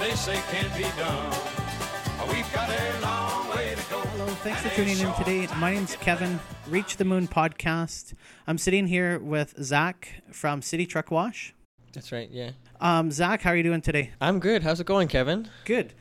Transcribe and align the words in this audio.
they 0.00 0.12
say 0.12 0.40
can 0.50 0.64
be 0.78 0.84
done. 0.98 1.30
We've 2.32 2.50
got 2.54 2.70
a 2.70 3.00
long 3.02 3.50
way 3.50 3.74
to 3.74 3.90
go. 3.90 4.00
Hello, 4.00 4.26
thanks 4.36 4.62
for 4.62 4.70
tuning 4.70 4.98
in 4.98 5.12
today. 5.12 5.46
My 5.58 5.74
name's 5.74 5.94
Kevin, 5.96 6.40
Reach 6.68 6.96
the 6.96 7.04
Moon 7.04 7.28
podcast. 7.28 8.14
I'm 8.46 8.56
sitting 8.56 8.86
here 8.86 9.18
with 9.18 9.54
Zach 9.62 10.22
from 10.32 10.62
City 10.62 10.86
Truck 10.86 11.10
Wash. 11.10 11.54
That's 11.92 12.12
right. 12.12 12.30
Yeah. 12.30 12.52
Um, 12.80 13.10
Zach, 13.10 13.42
how 13.42 13.50
are 13.50 13.56
you 13.56 13.62
doing 13.62 13.82
today? 13.82 14.12
I'm 14.22 14.40
good. 14.40 14.62
How's 14.62 14.80
it 14.80 14.86
going, 14.86 15.06
Kevin? 15.06 15.50
Good. 15.66 15.92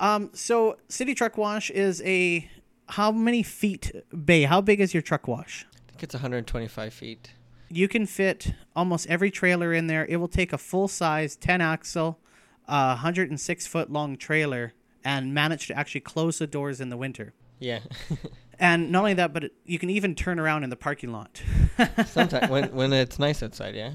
Um, 0.00 0.30
so 0.34 0.76
City 0.88 1.14
Truck 1.14 1.38
Wash 1.38 1.70
is 1.70 2.02
a 2.04 2.50
how 2.88 3.12
many 3.12 3.44
feet 3.44 3.92
bay? 4.24 4.42
How 4.42 4.62
big 4.62 4.80
is 4.80 4.92
your 4.92 5.02
truck 5.02 5.28
wash? 5.28 5.64
I 5.88 5.92
think 5.92 6.02
it's 6.02 6.14
125 6.14 6.92
feet. 6.92 7.30
You 7.68 7.86
can 7.86 8.06
fit 8.06 8.52
almost 8.74 9.06
every 9.06 9.30
trailer 9.30 9.72
in 9.72 9.86
there. 9.86 10.04
It 10.06 10.16
will 10.16 10.26
take 10.26 10.52
a 10.52 10.58
full 10.58 10.88
size 10.88 11.36
10 11.36 11.60
axle, 11.60 12.18
uh, 12.68 12.96
106 12.96 13.66
foot 13.66 13.90
long 13.90 14.16
trailer 14.16 14.72
and 15.04 15.34
managed 15.34 15.68
to 15.68 15.78
actually 15.78 16.00
close 16.00 16.38
the 16.38 16.46
doors 16.46 16.80
in 16.80 16.88
the 16.88 16.96
winter. 16.96 17.34
Yeah. 17.58 17.80
And 18.58 18.90
not 18.92 19.00
only 19.00 19.14
that, 19.14 19.32
but 19.32 19.44
it, 19.44 19.52
you 19.64 19.78
can 19.78 19.90
even 19.90 20.14
turn 20.14 20.38
around 20.38 20.64
in 20.64 20.70
the 20.70 20.76
parking 20.76 21.12
lot. 21.12 21.42
Sometimes 22.06 22.48
when 22.50 22.72
when 22.74 22.92
it's 22.92 23.18
nice 23.18 23.42
outside, 23.42 23.74
yeah. 23.74 23.94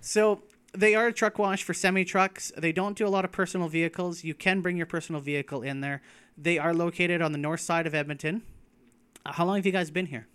So 0.00 0.42
they 0.72 0.94
are 0.94 1.06
a 1.06 1.12
truck 1.12 1.38
wash 1.38 1.62
for 1.62 1.72
semi 1.74 2.04
trucks. 2.04 2.52
They 2.56 2.72
don't 2.72 2.96
do 2.96 3.06
a 3.06 3.08
lot 3.08 3.24
of 3.24 3.32
personal 3.32 3.68
vehicles. 3.68 4.24
You 4.24 4.34
can 4.34 4.60
bring 4.60 4.76
your 4.76 4.86
personal 4.86 5.20
vehicle 5.20 5.62
in 5.62 5.80
there. 5.80 6.02
They 6.36 6.58
are 6.58 6.74
located 6.74 7.22
on 7.22 7.32
the 7.32 7.38
north 7.38 7.60
side 7.60 7.86
of 7.86 7.94
Edmonton. 7.94 8.42
Uh, 9.24 9.32
How 9.32 9.46
long 9.46 9.56
have 9.56 9.66
you 9.66 9.72
guys 9.72 9.90
been 9.90 10.06
here? 10.06 10.26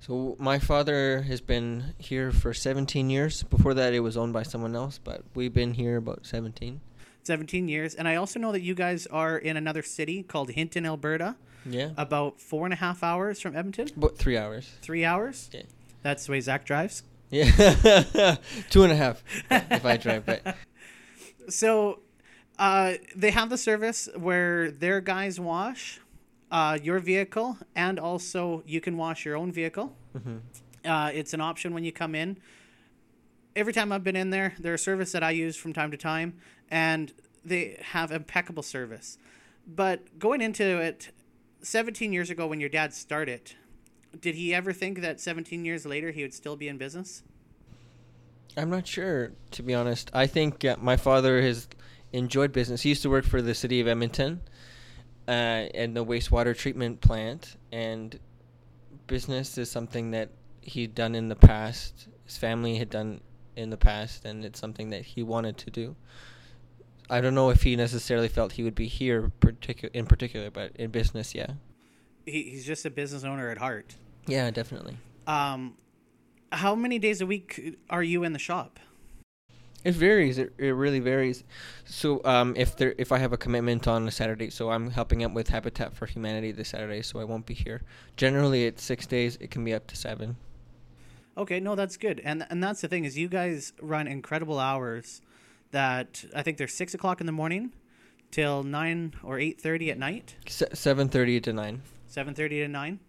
So 0.00 0.34
my 0.38 0.58
father 0.58 1.22
has 1.22 1.42
been 1.42 1.94
here 1.98 2.32
for 2.32 2.54
17 2.54 3.10
years. 3.10 3.42
Before 3.42 3.74
that, 3.74 3.92
it 3.92 4.00
was 4.00 4.16
owned 4.16 4.32
by 4.32 4.42
someone 4.42 4.74
else, 4.74 4.98
but 4.98 5.22
we've 5.34 5.52
been 5.52 5.74
here 5.74 5.98
about 5.98 6.26
17. 6.26 6.80
17 7.22 7.68
years. 7.68 7.94
And 7.94 8.06
I 8.08 8.16
also 8.16 8.38
know 8.40 8.52
that 8.52 8.62
you 8.62 8.74
guys 8.74 9.06
are 9.06 9.36
in 9.38 9.56
another 9.56 9.82
city 9.82 10.22
called 10.22 10.50
Hinton, 10.50 10.86
Alberta, 10.86 11.36
Yeah. 11.66 11.90
about 11.96 12.40
four 12.40 12.64
and 12.66 12.72
a 12.72 12.76
half 12.76 13.02
hours 13.02 13.40
from 13.40 13.54
Edmonton. 13.56 13.88
about 13.96 14.16
three 14.18 14.36
hours. 14.36 14.70
Three 14.82 15.04
hours. 15.04 15.50
Yeah. 15.52 15.62
That's 16.02 16.26
the 16.26 16.32
way 16.32 16.40
Zach 16.40 16.64
drives. 16.64 17.02
Yeah. 17.30 17.50
Two 18.70 18.82
and 18.82 18.92
a 18.92 18.96
half 18.96 19.22
if 19.50 19.84
I 19.84 19.96
drive, 19.96 20.24
but 20.26 20.56
So 21.48 22.00
uh, 22.58 22.94
they 23.16 23.30
have 23.30 23.50
the 23.50 23.58
service 23.58 24.08
where 24.16 24.70
their 24.70 25.00
guys 25.00 25.38
wash 25.40 26.00
uh, 26.50 26.78
your 26.82 26.98
vehicle, 26.98 27.58
and 27.76 27.98
also 27.98 28.62
you 28.66 28.80
can 28.80 28.96
wash 28.96 29.24
your 29.24 29.36
own 29.36 29.52
vehicle. 29.52 29.94
Uh, 30.84 31.10
it's 31.14 31.32
an 31.34 31.40
option 31.40 31.72
when 31.74 31.84
you 31.84 31.92
come 31.92 32.14
in. 32.14 32.38
Every 33.56 33.72
time 33.72 33.92
I've 33.92 34.04
been 34.04 34.16
in 34.16 34.30
there, 34.30 34.54
they're 34.58 34.74
a 34.74 34.78
service 34.78 35.12
that 35.12 35.22
I 35.22 35.30
use 35.30 35.56
from 35.56 35.72
time 35.72 35.90
to 35.90 35.96
time, 35.96 36.34
and 36.70 37.12
they 37.44 37.78
have 37.82 38.12
impeccable 38.12 38.62
service. 38.62 39.18
But 39.66 40.18
going 40.18 40.40
into 40.40 40.80
it, 40.80 41.10
17 41.62 42.12
years 42.12 42.30
ago 42.30 42.46
when 42.46 42.60
your 42.60 42.68
dad 42.68 42.92
started, 42.94 43.52
did 44.18 44.34
he 44.34 44.54
ever 44.54 44.72
think 44.72 45.00
that 45.00 45.20
17 45.20 45.64
years 45.64 45.86
later 45.86 46.10
he 46.10 46.22
would 46.22 46.34
still 46.34 46.56
be 46.56 46.68
in 46.68 46.78
business? 46.78 47.22
I'm 48.56 48.70
not 48.70 48.86
sure, 48.86 49.32
to 49.52 49.62
be 49.62 49.74
honest. 49.74 50.10
I 50.12 50.26
think 50.26 50.64
uh, 50.64 50.76
my 50.80 50.96
father 50.96 51.40
has 51.42 51.68
enjoyed 52.12 52.52
business. 52.52 52.82
He 52.82 52.88
used 52.88 53.02
to 53.02 53.10
work 53.10 53.24
for 53.24 53.40
the 53.40 53.54
city 53.54 53.80
of 53.80 53.86
Edmonton 53.86 54.40
uh, 55.28 55.30
and 55.30 55.96
the 55.96 56.04
wastewater 56.04 56.56
treatment 56.56 57.00
plant, 57.00 57.56
and 57.70 58.18
business 59.06 59.56
is 59.58 59.70
something 59.70 60.10
that 60.10 60.30
he'd 60.62 60.94
done 60.94 61.14
in 61.14 61.28
the 61.28 61.36
past. 61.36 62.08
His 62.24 62.36
family 62.36 62.76
had 62.76 62.90
done 62.90 63.20
in 63.56 63.70
the 63.70 63.76
past, 63.76 64.24
and 64.24 64.44
it's 64.44 64.58
something 64.58 64.90
that 64.90 65.04
he 65.04 65.22
wanted 65.22 65.56
to 65.58 65.70
do. 65.70 65.96
I 67.08 67.20
don't 67.20 67.34
know 67.34 67.50
if 67.50 67.62
he 67.62 67.74
necessarily 67.74 68.28
felt 68.28 68.52
he 68.52 68.62
would 68.62 68.74
be 68.74 68.86
here 68.86 69.32
particu- 69.40 69.90
in 69.92 70.06
particular, 70.06 70.50
but 70.50 70.72
in 70.76 70.90
business, 70.90 71.34
yeah. 71.34 71.54
He, 72.24 72.44
he's 72.44 72.64
just 72.64 72.86
a 72.86 72.90
business 72.90 73.24
owner 73.24 73.50
at 73.50 73.58
heart. 73.58 73.96
Yeah, 74.26 74.50
definitely. 74.50 74.96
Um, 75.26 75.74
how 76.52 76.74
many 76.74 76.98
days 76.98 77.20
a 77.20 77.26
week 77.26 77.78
are 77.90 78.02
you 78.02 78.22
in 78.22 78.32
the 78.32 78.38
shop? 78.38 78.78
It 79.82 79.94
varies. 79.94 80.38
It, 80.38 80.52
it 80.58 80.70
really 80.70 81.00
varies. 81.00 81.42
So 81.84 82.20
um, 82.24 82.54
if 82.56 82.76
there 82.76 82.94
if 82.98 83.12
I 83.12 83.18
have 83.18 83.32
a 83.32 83.38
commitment 83.38 83.88
on 83.88 84.06
a 84.06 84.10
Saturday, 84.10 84.50
so 84.50 84.70
I'm 84.70 84.90
helping 84.90 85.24
out 85.24 85.32
with 85.32 85.48
Habitat 85.48 85.94
for 85.94 86.06
Humanity 86.06 86.52
this 86.52 86.68
Saturday, 86.68 87.02
so 87.02 87.18
I 87.18 87.24
won't 87.24 87.46
be 87.46 87.54
here. 87.54 87.82
Generally, 88.16 88.66
it's 88.66 88.84
six 88.84 89.06
days. 89.06 89.38
It 89.40 89.50
can 89.50 89.64
be 89.64 89.72
up 89.72 89.86
to 89.86 89.96
seven. 89.96 90.36
Okay, 91.40 91.58
no, 91.58 91.74
that's 91.74 91.96
good, 91.96 92.20
and 92.22 92.46
and 92.50 92.62
that's 92.62 92.82
the 92.82 92.88
thing 92.88 93.06
is 93.06 93.16
you 93.16 93.26
guys 93.26 93.72
run 93.80 94.06
incredible 94.06 94.58
hours. 94.58 95.22
That 95.70 96.22
I 96.36 96.42
think 96.42 96.58
they're 96.58 96.68
six 96.68 96.92
o'clock 96.92 97.20
in 97.20 97.26
the 97.26 97.32
morning 97.32 97.72
till 98.30 98.62
nine 98.62 99.14
or 99.22 99.38
eight 99.38 99.58
thirty 99.58 99.90
at 99.90 99.98
night, 99.98 100.36
Se- 100.46 100.74
seven 100.74 101.08
thirty 101.08 101.40
to 101.40 101.52
nine. 101.54 101.80
seven 102.06 102.34
thirty 102.34 102.58
to 102.60 102.68
nine. 102.68 103.00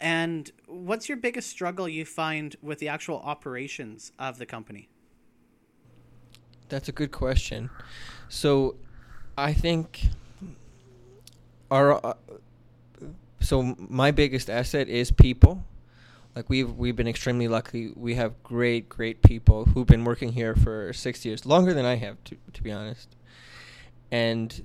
And 0.00 0.50
what's 0.66 1.08
your 1.08 1.16
biggest 1.16 1.48
struggle 1.50 1.88
you 1.88 2.04
find 2.04 2.56
with 2.60 2.80
the 2.80 2.88
actual 2.88 3.20
operations 3.20 4.10
of 4.18 4.38
the 4.38 4.46
company? 4.46 4.88
That's 6.68 6.88
a 6.88 6.92
good 6.92 7.12
question. 7.12 7.70
So, 8.28 8.74
I 9.38 9.52
think 9.52 10.06
our 11.70 12.04
uh, 12.04 12.14
so 13.40 13.76
my 13.78 14.10
biggest 14.10 14.50
asset 14.50 14.88
is 14.88 15.12
people. 15.12 15.62
Like 16.34 16.48
we've 16.48 16.70
we've 16.72 16.96
been 16.96 17.08
extremely 17.08 17.48
lucky. 17.48 17.92
We 17.94 18.16
have 18.16 18.42
great 18.42 18.88
great 18.88 19.22
people 19.22 19.66
who've 19.66 19.86
been 19.86 20.04
working 20.04 20.32
here 20.32 20.54
for 20.54 20.92
six 20.92 21.24
years, 21.24 21.46
longer 21.46 21.72
than 21.72 21.84
I 21.84 21.96
have 21.96 22.22
to 22.24 22.36
to 22.52 22.62
be 22.62 22.72
honest. 22.72 23.08
And 24.10 24.64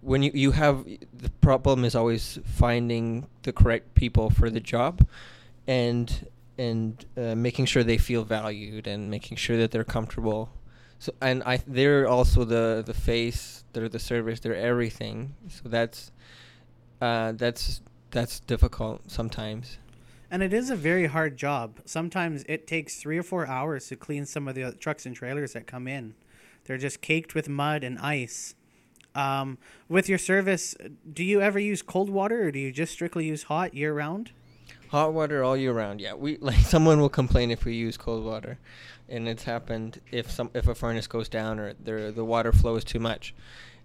when 0.00 0.22
you 0.22 0.32
you 0.34 0.50
have 0.52 0.84
the 0.84 1.30
problem 1.40 1.84
is 1.84 1.94
always 1.94 2.38
finding 2.44 3.26
the 3.42 3.52
correct 3.52 3.94
people 3.94 4.30
for 4.30 4.50
the 4.50 4.60
job, 4.60 5.06
and 5.66 6.28
and 6.58 7.04
uh, 7.16 7.34
making 7.34 7.66
sure 7.66 7.84
they 7.84 7.98
feel 7.98 8.24
valued 8.24 8.86
and 8.86 9.10
making 9.10 9.36
sure 9.36 9.56
that 9.56 9.70
they're 9.70 9.84
comfortable. 9.84 10.50
So 10.98 11.12
and 11.20 11.42
I 11.44 11.58
they're 11.66 12.08
also 12.08 12.44
the 12.44 12.82
the 12.84 12.94
face, 12.94 13.64
they're 13.72 13.88
the 13.88 13.98
service, 13.98 14.40
they're 14.40 14.56
everything. 14.56 15.34
So 15.48 15.68
that's 15.68 16.10
uh, 17.00 17.32
that's 17.32 17.80
that's 18.10 18.40
difficult 18.40 19.10
sometimes. 19.10 19.78
And 20.34 20.42
it 20.42 20.52
is 20.52 20.68
a 20.68 20.74
very 20.74 21.06
hard 21.06 21.36
job. 21.36 21.78
Sometimes 21.84 22.42
it 22.48 22.66
takes 22.66 22.96
three 22.96 23.16
or 23.16 23.22
four 23.22 23.46
hours 23.46 23.86
to 23.86 23.94
clean 23.94 24.26
some 24.26 24.48
of 24.48 24.56
the 24.56 24.72
trucks 24.72 25.06
and 25.06 25.14
trailers 25.14 25.52
that 25.52 25.68
come 25.68 25.86
in. 25.86 26.16
They're 26.64 26.76
just 26.76 27.00
caked 27.00 27.36
with 27.36 27.48
mud 27.48 27.84
and 27.84 28.00
ice. 28.00 28.56
Um, 29.14 29.58
with 29.88 30.08
your 30.08 30.18
service, 30.18 30.74
do 31.12 31.22
you 31.22 31.40
ever 31.40 31.60
use 31.60 31.82
cold 31.82 32.10
water 32.10 32.48
or 32.48 32.50
do 32.50 32.58
you 32.58 32.72
just 32.72 32.92
strictly 32.92 33.26
use 33.26 33.44
hot 33.44 33.74
year 33.74 33.94
round? 33.94 34.32
Hot 34.88 35.12
water 35.12 35.44
all 35.44 35.56
year 35.56 35.72
round. 35.72 36.00
Yeah, 36.00 36.14
we 36.14 36.36
like 36.40 36.58
someone 36.66 37.00
will 37.00 37.08
complain 37.08 37.52
if 37.52 37.64
we 37.64 37.76
use 37.76 37.96
cold 37.96 38.24
water, 38.24 38.58
and 39.08 39.28
it's 39.28 39.44
happened 39.44 40.00
if 40.10 40.32
some 40.32 40.50
if 40.52 40.66
a 40.66 40.74
furnace 40.74 41.06
goes 41.06 41.28
down 41.28 41.60
or 41.60 41.74
the 41.74 42.10
the 42.12 42.24
water 42.24 42.50
flow 42.50 42.74
is 42.74 42.82
too 42.82 42.98
much. 42.98 43.36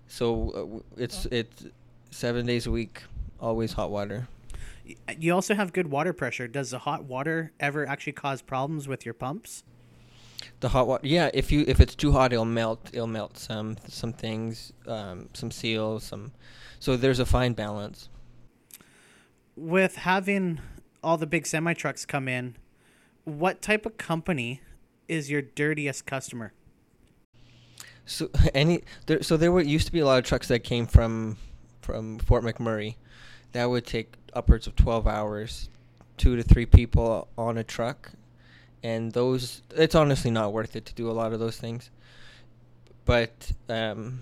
So 0.07 0.81
uh, 0.97 0.99
it's 0.99 1.27
it's 1.27 1.65
seven 2.09 2.47
days 2.47 2.65
a 2.65 2.71
week, 2.71 3.03
always 3.39 3.73
hot 3.73 3.91
water. 3.91 4.27
You 5.17 5.33
also 5.33 5.53
have 5.53 5.73
good 5.73 5.89
water 5.89 6.13
pressure. 6.13 6.47
Does 6.47 6.71
the 6.71 6.79
hot 6.79 7.03
water 7.03 7.51
ever 7.59 7.87
actually 7.87 8.13
cause 8.13 8.41
problems 8.41 8.87
with 8.87 9.05
your 9.05 9.13
pumps? 9.13 9.63
The 10.61 10.69
hot 10.69 10.87
water, 10.87 11.05
yeah. 11.07 11.29
If 11.33 11.51
you 11.51 11.65
if 11.67 11.79
it's 11.79 11.95
too 11.95 12.11
hot, 12.11 12.33
it'll 12.33 12.45
melt. 12.45 12.89
It'll 12.93 13.07
melt 13.07 13.37
some 13.37 13.77
some 13.87 14.13
things, 14.13 14.73
um, 14.87 15.29
some 15.33 15.51
seals, 15.51 16.03
some. 16.03 16.31
So 16.79 16.95
there's 16.95 17.19
a 17.19 17.25
fine 17.25 17.53
balance. 17.53 18.09
With 19.55 19.97
having 19.97 20.59
all 21.03 21.17
the 21.17 21.27
big 21.27 21.45
semi 21.45 21.73
trucks 21.73 22.05
come 22.05 22.27
in, 22.27 22.55
what 23.25 23.61
type 23.61 23.85
of 23.85 23.97
company 23.97 24.61
is 25.07 25.29
your 25.29 25.41
dirtiest 25.41 26.05
customer? 26.05 26.53
So 28.05 28.29
any 28.53 28.83
there, 29.05 29.21
so 29.21 29.37
there 29.37 29.51
were 29.51 29.61
used 29.61 29.85
to 29.87 29.91
be 29.91 29.99
a 29.99 30.05
lot 30.05 30.19
of 30.19 30.25
trucks 30.25 30.47
that 30.47 30.63
came 30.63 30.87
from 30.87 31.37
from 31.81 32.19
Fort 32.19 32.43
McMurray, 32.43 32.95
that 33.51 33.69
would 33.69 33.85
take 33.85 34.13
upwards 34.33 34.67
of 34.67 34.75
twelve 34.75 35.07
hours, 35.07 35.69
two 36.17 36.35
to 36.35 36.43
three 36.43 36.65
people 36.65 37.27
on 37.37 37.57
a 37.57 37.63
truck, 37.63 38.11
and 38.83 39.11
those 39.13 39.61
it's 39.75 39.95
honestly 39.95 40.31
not 40.31 40.53
worth 40.53 40.75
it 40.75 40.85
to 40.85 40.93
do 40.93 41.09
a 41.09 41.13
lot 41.13 41.33
of 41.33 41.39
those 41.39 41.57
things. 41.57 41.89
But 43.05 43.51
um, 43.67 44.21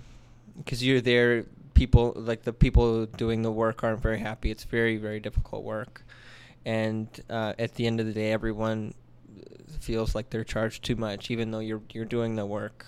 because 0.57 0.83
you're 0.83 1.01
there, 1.01 1.45
people 1.73 2.13
like 2.15 2.43
the 2.43 2.53
people 2.53 3.05
doing 3.05 3.41
the 3.41 3.51
work 3.51 3.83
aren't 3.83 4.01
very 4.01 4.19
happy. 4.19 4.51
It's 4.51 4.63
very 4.63 4.97
very 4.97 5.19
difficult 5.19 5.63
work, 5.63 6.03
and 6.65 7.07
uh, 7.29 7.53
at 7.59 7.75
the 7.75 7.87
end 7.87 7.99
of 7.99 8.05
the 8.05 8.13
day, 8.13 8.31
everyone 8.31 8.93
feels 9.79 10.15
like 10.15 10.29
they're 10.29 10.43
charged 10.43 10.83
too 10.83 10.95
much, 10.95 11.29
even 11.31 11.51
though 11.51 11.59
you're 11.59 11.81
you're 11.93 12.05
doing 12.05 12.35
the 12.35 12.45
work 12.45 12.85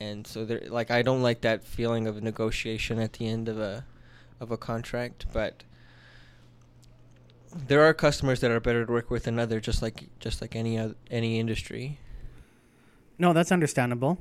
and 0.00 0.26
so 0.26 0.44
there 0.44 0.60
like 0.68 0.90
I 0.90 1.02
don't 1.02 1.22
like 1.22 1.40
that 1.42 1.64
feeling 1.64 2.06
of 2.06 2.22
negotiation 2.22 2.98
at 2.98 3.14
the 3.14 3.28
end 3.28 3.48
of 3.48 3.58
a 3.58 3.84
of 4.40 4.50
a 4.50 4.56
contract, 4.56 5.26
but 5.32 5.64
there 7.66 7.82
are 7.82 7.94
customers 7.94 8.40
that 8.40 8.50
are 8.50 8.60
better 8.60 8.84
to 8.84 8.92
work 8.92 9.10
with 9.10 9.24
than 9.24 9.38
other, 9.38 9.60
just 9.60 9.80
like 9.82 10.04
just 10.20 10.40
like 10.42 10.54
any 10.54 10.78
oth- 10.78 10.96
any 11.10 11.38
industry. 11.40 11.98
No, 13.18 13.32
that's 13.32 13.50
understandable. 13.52 14.18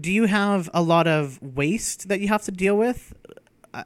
do 0.00 0.10
you 0.10 0.24
have 0.26 0.68
a 0.74 0.82
lot 0.82 1.06
of 1.06 1.40
waste 1.42 2.08
that 2.08 2.18
you 2.20 2.28
have 2.28 2.42
to 2.42 2.50
deal 2.50 2.76
with? 2.76 3.14
Uh, 3.74 3.84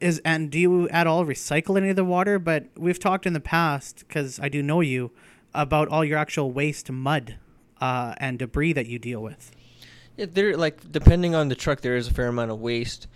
Is 0.00 0.20
and 0.24 0.50
do 0.50 0.58
you 0.58 0.88
at 0.88 1.06
all 1.06 1.24
recycle 1.26 1.76
any 1.76 1.90
of 1.90 1.96
the 1.96 2.04
water? 2.04 2.38
But 2.38 2.66
we've 2.76 2.98
talked 2.98 3.26
in 3.26 3.32
the 3.34 3.40
past 3.40 4.04
because 4.08 4.40
I 4.40 4.48
do 4.48 4.62
know 4.62 4.80
you 4.80 5.10
about 5.54 5.88
all 5.88 6.04
your 6.04 6.18
actual 6.18 6.50
waste, 6.52 6.90
mud, 6.90 7.36
uh, 7.80 8.14
and 8.18 8.38
debris 8.38 8.72
that 8.72 8.86
you 8.86 8.98
deal 8.98 9.22
with. 9.22 9.52
Yeah, 10.16 10.26
there 10.32 10.56
like 10.56 10.90
depending 10.90 11.34
on 11.34 11.48
the 11.48 11.54
truck, 11.54 11.82
there 11.82 11.96
is 11.96 12.08
a 12.08 12.14
fair 12.14 12.28
amount 12.28 12.50
of 12.50 12.58
waste. 12.58 13.06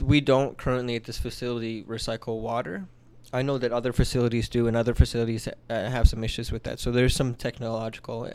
We 0.00 0.20
don't 0.20 0.56
currently 0.56 0.96
at 0.96 1.04
this 1.04 1.18
facility 1.18 1.82
recycle 1.84 2.40
water. 2.40 2.86
I 3.32 3.42
know 3.42 3.58
that 3.58 3.72
other 3.72 3.92
facilities 3.92 4.48
do, 4.48 4.66
and 4.66 4.76
other 4.76 4.94
facilities 4.94 5.46
uh, 5.46 5.52
have 5.68 6.08
some 6.08 6.24
issues 6.24 6.50
with 6.50 6.64
that. 6.64 6.80
So 6.80 6.90
there's 6.90 7.14
some 7.14 7.34
technological 7.34 8.24
uh, 8.24 8.30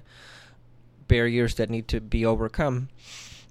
barriers 1.08 1.56
that 1.56 1.70
need 1.70 1.88
to 1.90 2.00
be 2.00 2.26
overcome 2.26 2.90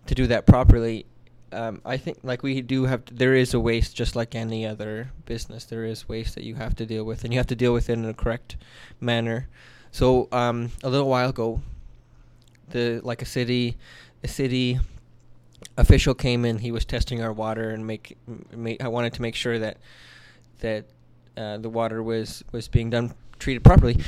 to 0.06 0.14
do 0.14 0.26
that 0.26 0.46
properly. 0.46 1.06
Um, 1.52 1.80
I 1.84 1.98
think 1.98 2.18
like 2.22 2.42
we 2.42 2.60
do 2.62 2.86
have 2.86 3.04
to, 3.04 3.14
there 3.14 3.34
is 3.34 3.54
a 3.54 3.60
waste 3.60 3.94
just 3.94 4.16
like 4.16 4.34
any 4.34 4.66
other 4.66 5.12
business. 5.26 5.64
There 5.64 5.84
is 5.84 6.08
waste 6.08 6.34
that 6.34 6.44
you 6.44 6.54
have 6.56 6.74
to 6.76 6.86
deal 6.86 7.04
with, 7.04 7.24
and 7.24 7.32
you 7.32 7.38
have 7.38 7.46
to 7.48 7.56
deal 7.56 7.72
with 7.72 7.90
it 7.90 7.94
in 7.94 8.04
a 8.06 8.14
correct 8.14 8.56
manner. 9.00 9.48
So 9.92 10.28
um, 10.32 10.70
a 10.82 10.88
little 10.88 11.08
while 11.08 11.30
ago, 11.30 11.60
the 12.70 13.00
like 13.04 13.22
a 13.22 13.26
city 13.26 13.76
a 14.22 14.28
city 14.28 14.80
official 15.76 16.14
came 16.14 16.44
in. 16.44 16.58
He 16.58 16.72
was 16.72 16.84
testing 16.84 17.22
our 17.22 17.32
water 17.32 17.70
and 17.70 17.86
make, 17.86 18.16
make 18.54 18.82
I 18.82 18.88
wanted 18.88 19.14
to 19.14 19.22
make 19.22 19.34
sure 19.34 19.58
that 19.58 19.78
that 20.60 20.84
uh, 21.36 21.58
the 21.58 21.68
water 21.68 22.02
was 22.02 22.44
was 22.52 22.68
being 22.68 22.90
done 22.90 23.14
treated 23.38 23.64
properly. 23.64 24.00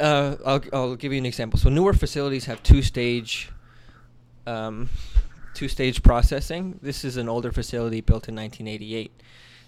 Uh, 0.00 0.36
I'll 0.44 0.62
I'll 0.72 0.96
give 0.96 1.12
you 1.12 1.18
an 1.18 1.26
example. 1.26 1.58
So 1.58 1.68
newer 1.68 1.92
facilities 1.92 2.46
have 2.46 2.62
two 2.62 2.82
stage 2.82 3.50
um, 4.46 4.88
two 5.54 5.68
stage 5.68 6.02
processing. 6.02 6.78
This 6.82 7.04
is 7.04 7.16
an 7.16 7.28
older 7.28 7.52
facility 7.52 8.00
built 8.00 8.28
in 8.28 8.34
1988. 8.34 9.12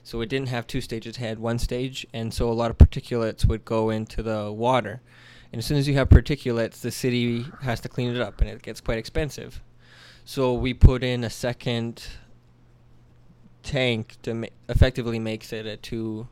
So 0.02 0.20
it 0.22 0.28
didn't 0.28 0.48
have 0.48 0.66
two 0.66 0.80
stages, 0.80 1.16
it 1.16 1.20
had 1.20 1.38
one 1.38 1.58
stage, 1.58 2.06
and 2.12 2.32
so 2.32 2.50
a 2.50 2.54
lot 2.54 2.70
of 2.70 2.78
particulates 2.78 3.44
would 3.44 3.64
go 3.64 3.90
into 3.90 4.22
the 4.22 4.50
water. 4.50 5.02
And 5.52 5.58
as 5.58 5.66
soon 5.66 5.76
as 5.76 5.86
you 5.86 5.94
have 5.94 6.08
particulates, 6.08 6.80
the 6.80 6.90
city 6.90 7.44
has 7.62 7.80
to 7.80 7.88
clean 7.88 8.14
it 8.14 8.20
up, 8.20 8.40
and 8.40 8.48
it 8.48 8.62
gets 8.62 8.80
quite 8.80 8.98
expensive. 8.98 9.60
So 10.30 10.54
we 10.54 10.74
put 10.74 11.02
in 11.02 11.24
a 11.24 11.28
second 11.28 12.04
tank 13.64 14.14
to 14.22 14.32
ma- 14.32 14.46
effectively 14.68 15.18
makes 15.18 15.52
it 15.52 15.66
a 15.66 15.76
two 15.76 16.28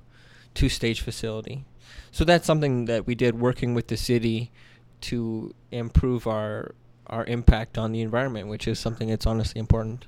two 0.54 0.68
stage 0.68 1.00
facility. 1.00 1.64
So 2.12 2.24
that's 2.24 2.46
something 2.46 2.84
that 2.84 3.08
we 3.08 3.16
did 3.16 3.40
working 3.40 3.74
with 3.74 3.88
the 3.88 3.96
city 3.96 4.52
to 5.00 5.52
improve 5.72 6.28
our 6.28 6.76
our 7.08 7.24
impact 7.24 7.76
on 7.76 7.90
the 7.90 8.00
environment, 8.00 8.46
which 8.46 8.68
is 8.68 8.78
something 8.78 9.08
that's 9.08 9.26
honestly 9.26 9.58
important. 9.58 10.06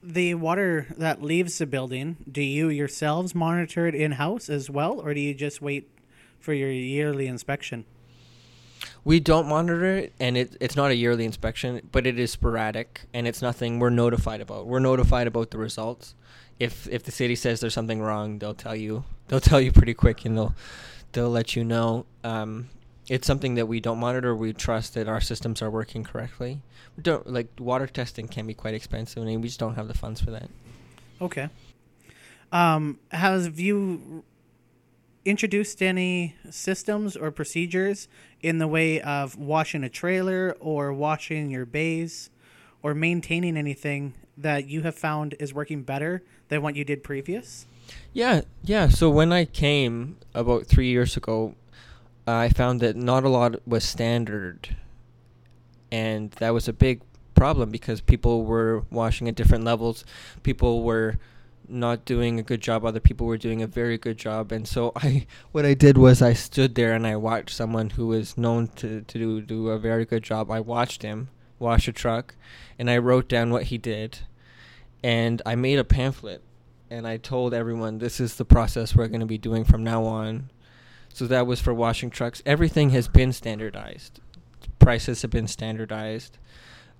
The 0.00 0.34
water 0.34 0.86
that 0.96 1.20
leaves 1.20 1.58
the 1.58 1.66
building, 1.66 2.18
do 2.30 2.40
you 2.40 2.68
yourselves 2.68 3.34
monitor 3.34 3.88
it 3.88 3.96
in 3.96 4.12
house 4.12 4.48
as 4.48 4.70
well, 4.70 5.00
or 5.00 5.12
do 5.12 5.18
you 5.18 5.34
just 5.34 5.60
wait 5.60 5.90
for 6.38 6.52
your 6.52 6.70
yearly 6.70 7.26
inspection? 7.26 7.84
We 9.04 9.20
don't 9.20 9.48
monitor 9.48 9.96
it, 9.96 10.12
and 10.20 10.36
it, 10.36 10.56
it's 10.60 10.76
not 10.76 10.90
a 10.90 10.94
yearly 10.94 11.24
inspection, 11.24 11.80
but 11.92 12.06
it 12.06 12.18
is 12.18 12.30
sporadic, 12.30 13.02
and 13.14 13.26
it's 13.26 13.40
nothing 13.40 13.78
we're 13.78 13.90
notified 13.90 14.40
about. 14.40 14.66
We're 14.66 14.80
notified 14.80 15.26
about 15.26 15.50
the 15.50 15.58
results. 15.58 16.14
If 16.58 16.88
if 16.88 17.04
the 17.04 17.12
city 17.12 17.36
says 17.36 17.60
there's 17.60 17.74
something 17.74 18.00
wrong, 18.02 18.38
they'll 18.38 18.54
tell 18.54 18.76
you. 18.76 19.04
They'll 19.28 19.40
tell 19.40 19.60
you 19.60 19.72
pretty 19.72 19.94
quick, 19.94 20.24
and 20.24 20.36
they'll 20.36 20.54
they'll 21.12 21.30
let 21.30 21.56
you 21.56 21.64
know. 21.64 22.06
Um, 22.24 22.68
it's 23.08 23.26
something 23.26 23.54
that 23.54 23.66
we 23.66 23.80
don't 23.80 23.98
monitor. 23.98 24.34
We 24.34 24.52
trust 24.52 24.94
that 24.94 25.08
our 25.08 25.20
systems 25.20 25.62
are 25.62 25.70
working 25.70 26.04
correctly. 26.04 26.60
We 26.96 27.02
don't 27.02 27.26
like 27.26 27.48
water 27.58 27.86
testing 27.86 28.28
can 28.28 28.46
be 28.46 28.54
quite 28.54 28.74
expensive, 28.74 29.22
and 29.22 29.40
we 29.40 29.48
just 29.48 29.60
don't 29.60 29.76
have 29.76 29.88
the 29.88 29.94
funds 29.94 30.20
for 30.20 30.30
that. 30.32 30.50
Okay. 31.20 31.48
Um, 32.52 32.98
have 33.10 33.58
you 33.60 34.24
introduced 35.28 35.82
any 35.82 36.34
systems 36.48 37.14
or 37.14 37.30
procedures 37.30 38.08
in 38.40 38.56
the 38.56 38.66
way 38.66 38.98
of 39.00 39.36
washing 39.36 39.84
a 39.84 39.88
trailer 39.88 40.56
or 40.58 40.90
washing 40.90 41.50
your 41.50 41.66
bays 41.66 42.30
or 42.82 42.94
maintaining 42.94 43.56
anything 43.56 44.14
that 44.38 44.66
you 44.66 44.82
have 44.82 44.94
found 44.94 45.34
is 45.38 45.52
working 45.52 45.82
better 45.82 46.22
than 46.48 46.62
what 46.62 46.74
you 46.74 46.82
did 46.82 47.04
previous? 47.04 47.66
Yeah, 48.12 48.42
yeah. 48.64 48.88
So 48.88 49.10
when 49.10 49.30
I 49.30 49.44
came 49.44 50.16
about 50.34 50.66
three 50.66 50.88
years 50.88 51.16
ago, 51.16 51.54
I 52.26 52.48
found 52.48 52.80
that 52.80 52.96
not 52.96 53.24
a 53.24 53.28
lot 53.28 53.56
was 53.66 53.84
standard, 53.84 54.76
and 55.92 56.30
that 56.32 56.54
was 56.54 56.68
a 56.68 56.72
big 56.72 57.02
problem 57.34 57.70
because 57.70 58.00
people 58.00 58.44
were 58.44 58.84
washing 58.90 59.28
at 59.28 59.34
different 59.34 59.64
levels. 59.64 60.04
People 60.42 60.82
were 60.82 61.18
not 61.68 62.04
doing 62.04 62.38
a 62.38 62.42
good 62.42 62.60
job. 62.60 62.84
Other 62.84 63.00
people 63.00 63.26
were 63.26 63.38
doing 63.38 63.62
a 63.62 63.66
very 63.66 63.98
good 63.98 64.18
job, 64.18 64.52
and 64.52 64.66
so 64.66 64.92
I, 64.96 65.26
what 65.52 65.66
I 65.66 65.74
did 65.74 65.98
was 65.98 66.22
I 66.22 66.32
stood 66.32 66.74
there 66.74 66.92
and 66.92 67.06
I 67.06 67.16
watched 67.16 67.54
someone 67.54 67.90
who 67.90 68.08
was 68.08 68.36
known 68.36 68.68
to 68.76 69.02
to 69.02 69.18
do, 69.18 69.40
do 69.40 69.68
a 69.68 69.78
very 69.78 70.04
good 70.04 70.22
job. 70.22 70.50
I 70.50 70.60
watched 70.60 71.02
him 71.02 71.28
wash 71.58 71.88
a 71.88 71.92
truck, 71.92 72.34
and 72.78 72.90
I 72.90 72.98
wrote 72.98 73.28
down 73.28 73.50
what 73.50 73.64
he 73.64 73.78
did, 73.78 74.20
and 75.02 75.42
I 75.44 75.54
made 75.56 75.78
a 75.78 75.84
pamphlet 75.84 76.42
and 76.90 77.06
I 77.06 77.16
told 77.16 77.52
everyone 77.54 77.98
this 77.98 78.20
is 78.20 78.36
the 78.36 78.44
process 78.44 78.94
we're 78.94 79.08
going 79.08 79.20
to 79.20 79.26
be 79.26 79.38
doing 79.38 79.64
from 79.64 79.84
now 79.84 80.04
on. 80.04 80.50
So 81.12 81.26
that 81.26 81.46
was 81.46 81.60
for 81.60 81.74
washing 81.74 82.10
trucks. 82.10 82.42
Everything 82.46 82.90
has 82.90 83.08
been 83.08 83.32
standardized. 83.32 84.20
Prices 84.78 85.22
have 85.22 85.30
been 85.30 85.48
standardized. 85.48 86.38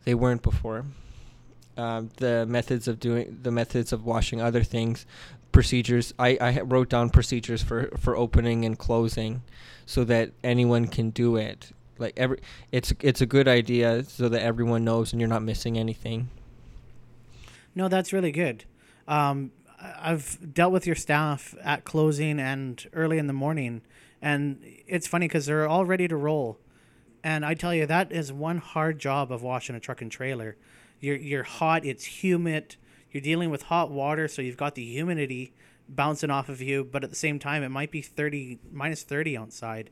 They 0.05 0.15
weren't 0.15 0.43
before. 0.43 0.87
Um, 1.79 2.11
the 2.17 2.45
methods 2.45 2.89
of 2.89 2.99
doing 2.99 3.39
the 3.41 3.53
methods 3.53 3.93
of 3.93 4.05
washing 4.05 4.41
other 4.41 4.65
things, 4.65 5.07
procedures. 5.53 6.13
I, 6.19 6.37
I 6.41 6.61
wrote 6.63 6.89
down 6.89 7.09
procedures 7.09 7.63
for, 7.63 7.89
for 7.97 8.17
opening 8.17 8.65
and 8.65 8.77
closing, 8.77 9.43
so 9.87 10.03
that 10.05 10.33
anyone 10.43 10.89
can 10.89 11.11
do 11.11 11.37
it. 11.37 11.71
Like 11.97 12.15
every, 12.17 12.41
it's 12.73 12.93
it's 13.01 13.21
a 13.21 13.27
good 13.27 13.47
idea 13.47 14.03
so 14.03 14.29
that 14.29 14.43
everyone 14.43 14.85
knows 14.85 15.13
and 15.13 15.21
you're 15.21 15.29
not 15.29 15.43
missing 15.45 15.79
anything. 15.79 16.31
No, 17.77 17.87
that's 17.87 18.13
really 18.13 18.33
good. 18.33 18.65
Um, 19.07 19.53
I've 19.81 20.53
dealt 20.53 20.73
with 20.73 20.85
your 20.85 20.97
staff 20.97 21.55
at 21.63 21.85
closing 21.85 22.41
and 22.41 22.85
early 22.93 23.19
in 23.19 23.29
the 23.29 23.33
morning, 23.33 23.83
and 24.21 24.61
it's 24.89 25.07
funny 25.07 25.29
because 25.29 25.47
they're 25.47 25.69
all 25.69 25.85
ready 25.85 26.09
to 26.09 26.17
roll. 26.17 26.59
And 27.23 27.47
I 27.47 27.55
tell 27.55 27.73
you, 27.73 27.87
that 27.87 28.11
is 28.11 28.33
one 28.33 28.59
hard 28.59 28.99
job 28.99 29.31
of 29.31 29.43
washing 29.43 29.77
a 29.77 29.81
truck 29.81 30.03
and 30.03 30.11
trailer. 30.11 30.57
You're 31.01 31.17
you're 31.17 31.45
hot, 31.45 31.85
it's 31.85 32.05
humid. 32.05 32.77
You're 33.11 33.23
dealing 33.23 33.51
with 33.51 33.63
hot 33.65 33.91
water, 33.91 34.29
so 34.29 34.43
you've 34.43 34.57
got 34.57 34.75
the 34.75 34.85
humidity 34.85 35.53
bouncing 35.89 36.31
off 36.31 36.49
of 36.49 36.61
you, 36.61 36.85
but 36.85 37.03
at 37.03 37.11
the 37.11 37.17
same 37.17 37.39
time, 37.39 37.63
it 37.63 37.71
might 37.71 37.91
be 37.91 38.03
thirty 38.03 38.59
minus 38.73 39.03
thirty 39.03 39.37
outside. 39.37 39.91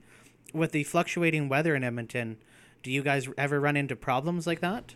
With 0.52 0.72
the 0.72 0.84
fluctuating 0.84 1.48
weather 1.48 1.74
in 1.74 1.84
Edmonton, 1.84 2.38
do 2.82 2.90
you 2.90 3.02
guys 3.02 3.28
ever 3.36 3.60
run 3.60 3.76
into 3.76 3.96
problems 3.96 4.46
like 4.46 4.60
that? 4.60 4.94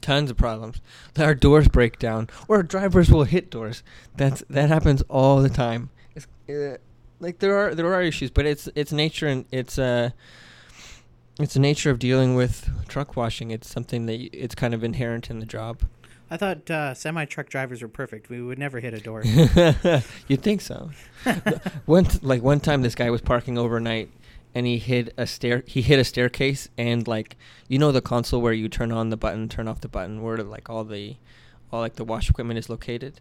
tons 0.00 0.30
of 0.30 0.36
problems. 0.36 0.80
Our 1.18 1.34
doors 1.34 1.68
break 1.68 1.98
down, 1.98 2.28
or 2.48 2.62
drivers 2.62 3.10
will 3.10 3.24
hit 3.24 3.50
doors. 3.50 3.82
That's 4.16 4.42
that 4.50 4.68
happens 4.68 5.02
all 5.02 5.42
the 5.42 5.48
time. 5.48 5.90
It's, 6.14 6.26
uh, 6.48 6.78
like 7.20 7.38
there 7.38 7.56
are 7.56 7.74
there 7.74 7.92
are 7.92 8.02
issues, 8.02 8.30
but 8.30 8.46
it's 8.46 8.68
it's 8.74 8.92
nature 8.92 9.26
and 9.26 9.44
it's 9.50 9.78
uh 9.78 10.10
it's 11.42 11.54
the 11.54 11.60
nature 11.60 11.90
of 11.90 11.98
dealing 11.98 12.34
with 12.34 12.68
truck 12.88 13.16
washing. 13.16 13.50
It's 13.50 13.68
something 13.68 14.06
that 14.06 14.18
y- 14.18 14.30
it's 14.32 14.54
kind 14.54 14.74
of 14.74 14.84
inherent 14.84 15.30
in 15.30 15.40
the 15.40 15.46
job. 15.46 15.82
I 16.30 16.36
thought 16.36 16.70
uh, 16.70 16.94
semi 16.94 17.24
truck 17.24 17.48
drivers 17.48 17.82
were 17.82 17.88
perfect. 17.88 18.28
We 18.28 18.40
would 18.40 18.58
never 18.58 18.78
hit 18.80 18.94
a 18.94 19.00
door. 19.00 19.24
You'd 20.28 20.42
think 20.42 20.60
so. 20.60 20.90
one 21.86 22.04
t- 22.04 22.18
like 22.22 22.42
one 22.42 22.60
time, 22.60 22.82
this 22.82 22.94
guy 22.94 23.10
was 23.10 23.20
parking 23.20 23.58
overnight, 23.58 24.10
and 24.54 24.64
he 24.64 24.78
hit 24.78 25.12
a 25.16 25.26
stair. 25.26 25.64
He 25.66 25.82
hit 25.82 25.98
a 25.98 26.04
staircase, 26.04 26.68
and 26.78 27.08
like 27.08 27.36
you 27.66 27.78
know 27.78 27.90
the 27.90 28.00
console 28.00 28.40
where 28.40 28.52
you 28.52 28.68
turn 28.68 28.92
on 28.92 29.10
the 29.10 29.16
button, 29.16 29.48
turn 29.48 29.66
off 29.66 29.80
the 29.80 29.88
button, 29.88 30.22
where 30.22 30.36
like 30.38 30.70
all 30.70 30.84
the, 30.84 31.16
all 31.72 31.80
like 31.80 31.96
the 31.96 32.04
wash 32.04 32.30
equipment 32.30 32.58
is 32.58 32.68
located. 32.68 33.20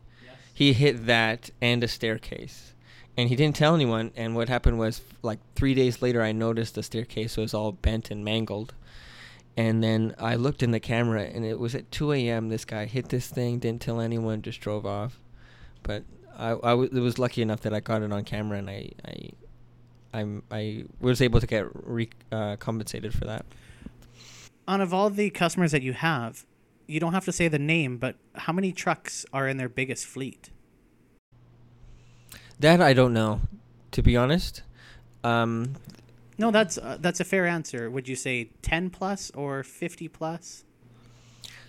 He 0.53 0.73
hit 0.73 1.05
that 1.07 1.49
and 1.61 1.83
a 1.83 1.87
staircase, 1.87 2.73
and 3.19 3.27
he 3.27 3.35
didn't 3.35 3.57
tell 3.57 3.75
anyone. 3.75 4.11
And 4.15 4.33
what 4.33 4.47
happened 4.47 4.79
was, 4.79 5.01
like 5.21 5.39
three 5.53 5.73
days 5.73 6.01
later, 6.01 6.21
I 6.21 6.31
noticed 6.31 6.75
the 6.75 6.83
staircase 6.83 7.35
was 7.35 7.53
all 7.53 7.73
bent 7.73 8.11
and 8.11 8.23
mangled. 8.23 8.73
And 9.57 9.83
then 9.83 10.15
I 10.17 10.35
looked 10.35 10.63
in 10.63 10.71
the 10.71 10.79
camera, 10.79 11.23
and 11.23 11.43
it 11.43 11.59
was 11.59 11.75
at 11.75 11.91
2 11.91 12.13
a.m. 12.13 12.47
This 12.47 12.63
guy 12.63 12.85
hit 12.85 13.09
this 13.09 13.27
thing, 13.27 13.59
didn't 13.59 13.81
tell 13.81 13.99
anyone, 13.99 14.41
just 14.41 14.61
drove 14.61 14.85
off. 14.85 15.19
But 15.83 16.05
I, 16.37 16.51
I 16.51 16.69
w- 16.69 17.01
was 17.01 17.19
lucky 17.19 17.41
enough 17.41 17.59
that 17.61 17.73
I 17.73 17.81
got 17.81 18.03
it 18.03 18.13
on 18.13 18.23
camera, 18.23 18.57
and 18.57 18.69
I, 18.69 18.91
I, 19.03 19.31
I'm, 20.13 20.43
I 20.49 20.85
was 21.01 21.21
able 21.21 21.41
to 21.41 21.47
get 21.47 21.65
re- 21.73 22.09
uh, 22.31 22.55
compensated 22.55 23.13
for 23.13 23.25
that. 23.25 23.45
On 24.65 24.79
of 24.79 24.93
all 24.93 25.09
the 25.09 25.29
customers 25.29 25.73
that 25.73 25.81
you 25.81 25.91
have, 25.91 26.45
you 26.87 27.01
don't 27.01 27.11
have 27.13 27.25
to 27.25 27.33
say 27.33 27.49
the 27.49 27.59
name, 27.59 27.97
but 27.97 28.15
how 28.35 28.53
many 28.53 28.71
trucks 28.71 29.25
are 29.33 29.45
in 29.45 29.57
their 29.57 29.67
biggest 29.67 30.05
fleet? 30.05 30.51
That 32.59 32.81
I 32.81 32.93
don't 32.93 33.13
know, 33.13 33.41
to 33.91 34.01
be 34.01 34.17
honest. 34.17 34.63
Um, 35.23 35.75
No, 36.37 36.51
that's 36.51 36.77
uh, 36.77 36.97
that's 36.99 37.19
a 37.19 37.25
fair 37.25 37.45
answer. 37.45 37.89
Would 37.89 38.07
you 38.07 38.15
say 38.15 38.49
ten 38.61 38.89
plus 38.89 39.31
or 39.31 39.63
fifty 39.63 40.07
plus? 40.07 40.63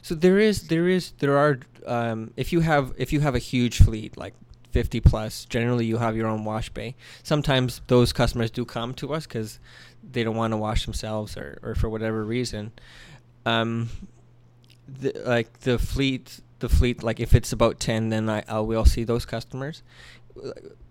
So 0.02 0.14
there 0.14 0.38
is, 0.38 0.68
there 0.68 0.88
is, 0.88 1.12
there 1.18 1.36
are. 1.36 1.60
Um, 1.86 2.32
if 2.36 2.52
you 2.52 2.60
have, 2.60 2.94
if 2.96 3.12
you 3.12 3.20
have 3.20 3.34
a 3.34 3.38
huge 3.38 3.78
fleet, 3.78 4.16
like 4.16 4.34
50 4.70 5.00
plus, 5.00 5.44
generally 5.44 5.84
you 5.86 5.98
have 5.98 6.16
your 6.16 6.26
own 6.26 6.44
wash 6.44 6.70
bay. 6.70 6.94
Sometimes 7.22 7.80
those 7.86 8.12
customers 8.12 8.50
do 8.50 8.64
come 8.64 8.94
to 8.94 9.12
us 9.12 9.26
because 9.26 9.58
they 10.12 10.22
don't 10.22 10.36
want 10.36 10.52
to 10.52 10.56
wash 10.56 10.84
themselves 10.84 11.36
or, 11.36 11.58
or 11.62 11.74
for 11.74 11.88
whatever 11.88 12.24
reason. 12.24 12.72
Um, 13.44 13.88
the, 14.88 15.12
like 15.24 15.60
the 15.60 15.78
fleet, 15.78 16.40
the 16.60 16.68
fleet, 16.68 17.02
like 17.02 17.20
if 17.20 17.34
it's 17.34 17.52
about 17.52 17.80
10, 17.80 18.10
then 18.10 18.28
I, 18.28 18.44
I 18.48 18.60
will 18.60 18.84
see 18.84 19.04
those 19.04 19.24
customers. 19.24 19.82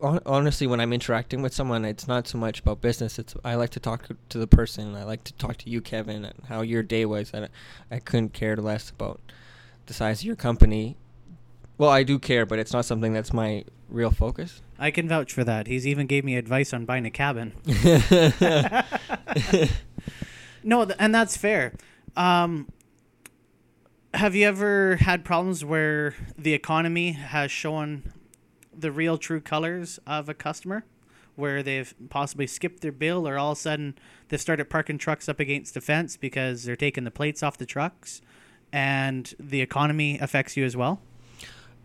Hon- 0.01 0.19
Honestly, 0.25 0.67
when 0.67 0.79
I'm 0.79 0.93
interacting 0.93 1.41
with 1.41 1.53
someone, 1.53 1.85
it's 1.85 2.07
not 2.07 2.27
so 2.27 2.37
much 2.37 2.59
about 2.59 2.81
business. 2.81 3.19
It's 3.19 3.35
I 3.43 3.55
like 3.55 3.69
to 3.71 3.79
talk 3.79 4.07
to 4.29 4.37
the 4.37 4.47
person. 4.47 4.95
I 4.95 5.03
like 5.03 5.23
to 5.25 5.33
talk 5.33 5.57
to 5.57 5.69
you, 5.69 5.81
Kevin, 5.81 6.25
and 6.25 6.35
how 6.47 6.61
your 6.61 6.83
day 6.83 7.05
was. 7.05 7.33
I, 7.33 7.47
I 7.91 7.99
couldn't 7.99 8.33
care 8.33 8.55
less 8.57 8.89
about 8.89 9.19
the 9.85 9.93
size 9.93 10.19
of 10.21 10.25
your 10.25 10.35
company. 10.35 10.97
Well, 11.77 11.89
I 11.89 12.03
do 12.03 12.19
care, 12.19 12.45
but 12.45 12.59
it's 12.59 12.73
not 12.73 12.85
something 12.85 13.13
that's 13.13 13.33
my 13.33 13.63
real 13.89 14.11
focus. 14.11 14.61
I 14.77 14.91
can 14.91 15.07
vouch 15.07 15.33
for 15.33 15.43
that. 15.45 15.67
He's 15.67 15.87
even 15.87 16.07
gave 16.07 16.25
me 16.25 16.35
advice 16.35 16.73
on 16.73 16.85
buying 16.85 17.05
a 17.05 17.11
cabin. 17.11 17.53
No, 20.63 20.83
th- 20.85 20.97
and 20.99 21.13
that's 21.15 21.37
fair. 21.37 21.73
Um, 22.17 22.67
have 24.13 24.35
you 24.35 24.45
ever 24.45 24.97
had 24.97 25.23
problems 25.23 25.63
where 25.63 26.15
the 26.37 26.53
economy 26.53 27.13
has 27.13 27.49
shown 27.49 28.11
the 28.79 28.91
real 28.91 29.17
true 29.17 29.41
colors 29.41 29.99
of 30.07 30.29
a 30.29 30.33
customer, 30.33 30.85
where 31.35 31.63
they've 31.63 31.93
possibly 32.09 32.47
skipped 32.47 32.81
their 32.81 32.91
bill, 32.91 33.27
or 33.27 33.37
all 33.37 33.51
of 33.51 33.57
a 33.57 33.61
sudden 33.61 33.97
they've 34.27 34.41
started 34.41 34.69
parking 34.69 34.97
trucks 34.97 35.29
up 35.29 35.39
against 35.39 35.73
the 35.73 35.81
fence 35.81 36.17
because 36.17 36.63
they're 36.63 36.75
taking 36.75 37.03
the 37.03 37.11
plates 37.11 37.43
off 37.43 37.57
the 37.57 37.65
trucks, 37.65 38.21
and 38.71 39.33
the 39.39 39.61
economy 39.61 40.19
affects 40.19 40.55
you 40.57 40.65
as 40.65 40.75
well? 40.75 41.01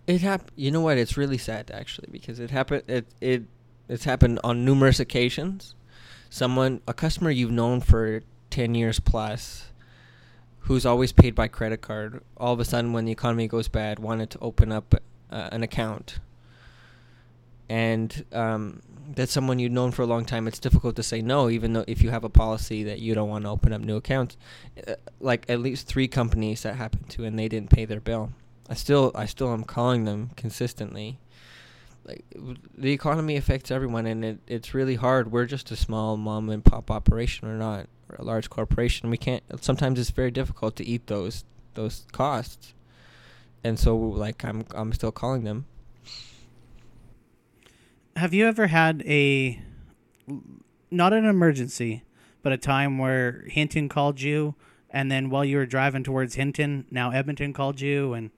It 0.06 0.20
hap- 0.20 0.50
You 0.56 0.70
know 0.70 0.82
what? 0.82 0.98
It's 0.98 1.16
really 1.16 1.38
sad 1.38 1.70
actually 1.72 2.08
because 2.10 2.38
it 2.38 2.50
happened. 2.50 2.82
It 2.86 3.06
it 3.20 3.44
it's 3.88 4.04
happened 4.04 4.40
on 4.44 4.64
numerous 4.64 5.00
occasions. 5.00 5.74
Someone, 6.30 6.80
a 6.88 6.94
customer 6.94 7.30
you've 7.30 7.50
known 7.50 7.80
for 7.80 8.22
ten 8.50 8.74
years 8.74 9.00
plus, 9.00 9.66
who's 10.60 10.84
always 10.84 11.12
paid 11.12 11.34
by 11.34 11.48
credit 11.48 11.80
card, 11.80 12.22
all 12.36 12.52
of 12.52 12.60
a 12.60 12.64
sudden 12.64 12.92
when 12.92 13.04
the 13.04 13.12
economy 13.12 13.46
goes 13.46 13.68
bad, 13.68 13.98
wanted 13.98 14.30
to 14.30 14.38
open 14.40 14.72
up 14.72 14.94
uh, 15.30 15.48
an 15.52 15.62
account. 15.62 16.18
And 17.68 18.24
um, 18.32 18.80
that's 19.14 19.32
someone 19.32 19.58
you've 19.58 19.72
known 19.72 19.90
for 19.92 20.02
a 20.02 20.06
long 20.06 20.24
time. 20.24 20.46
It's 20.46 20.58
difficult 20.58 20.96
to 20.96 21.02
say 21.02 21.22
no, 21.22 21.48
even 21.48 21.72
though 21.72 21.84
if 21.86 22.02
you 22.02 22.10
have 22.10 22.24
a 22.24 22.28
policy 22.28 22.84
that 22.84 23.00
you 23.00 23.14
don't 23.14 23.28
want 23.28 23.44
to 23.44 23.50
open 23.50 23.72
up 23.72 23.80
new 23.80 23.96
accounts. 23.96 24.36
Uh, 24.86 24.94
like 25.20 25.46
at 25.48 25.60
least 25.60 25.86
three 25.86 26.08
companies 26.08 26.62
that 26.62 26.76
happened 26.76 27.08
to, 27.10 27.24
and 27.24 27.38
they 27.38 27.48
didn't 27.48 27.70
pay 27.70 27.84
their 27.84 28.00
bill. 28.00 28.32
I 28.68 28.74
still, 28.74 29.12
I 29.14 29.26
still 29.26 29.52
am 29.52 29.64
calling 29.64 30.04
them 30.04 30.30
consistently. 30.36 31.18
Like 32.04 32.24
the 32.76 32.92
economy 32.92 33.36
affects 33.36 33.70
everyone, 33.70 34.06
and 34.06 34.24
it, 34.24 34.38
it's 34.46 34.74
really 34.74 34.96
hard. 34.96 35.32
We're 35.32 35.46
just 35.46 35.70
a 35.70 35.76
small 35.76 36.16
mom 36.16 36.50
and 36.50 36.64
pop 36.64 36.90
operation, 36.90 37.48
or 37.48 37.56
not, 37.56 37.86
or 38.10 38.16
a 38.18 38.22
large 38.22 38.50
corporation. 38.50 39.08
We 39.08 39.16
can't. 39.16 39.42
Sometimes 39.62 39.98
it's 39.98 40.10
very 40.10 40.30
difficult 40.30 40.76
to 40.76 40.84
eat 40.84 41.06
those 41.06 41.44
those 41.74 42.06
costs, 42.12 42.74
and 43.62 43.78
so 43.78 43.96
like 43.96 44.44
I'm 44.44 44.66
I'm 44.74 44.92
still 44.92 45.12
calling 45.12 45.44
them. 45.44 45.64
Have 48.16 48.32
you 48.32 48.46
ever 48.46 48.68
had 48.68 49.02
a 49.06 49.60
not 50.90 51.12
an 51.12 51.24
emergency, 51.24 52.04
but 52.42 52.52
a 52.52 52.56
time 52.56 52.98
where 52.98 53.44
Hinton 53.48 53.88
called 53.88 54.20
you, 54.20 54.54
and 54.90 55.10
then 55.10 55.30
while 55.30 55.44
you 55.44 55.56
were 55.56 55.66
driving 55.66 56.04
towards 56.04 56.36
Hinton, 56.36 56.86
now 56.90 57.10
Edmonton 57.10 57.52
called 57.52 57.80
you, 57.80 58.14
and 58.14 58.30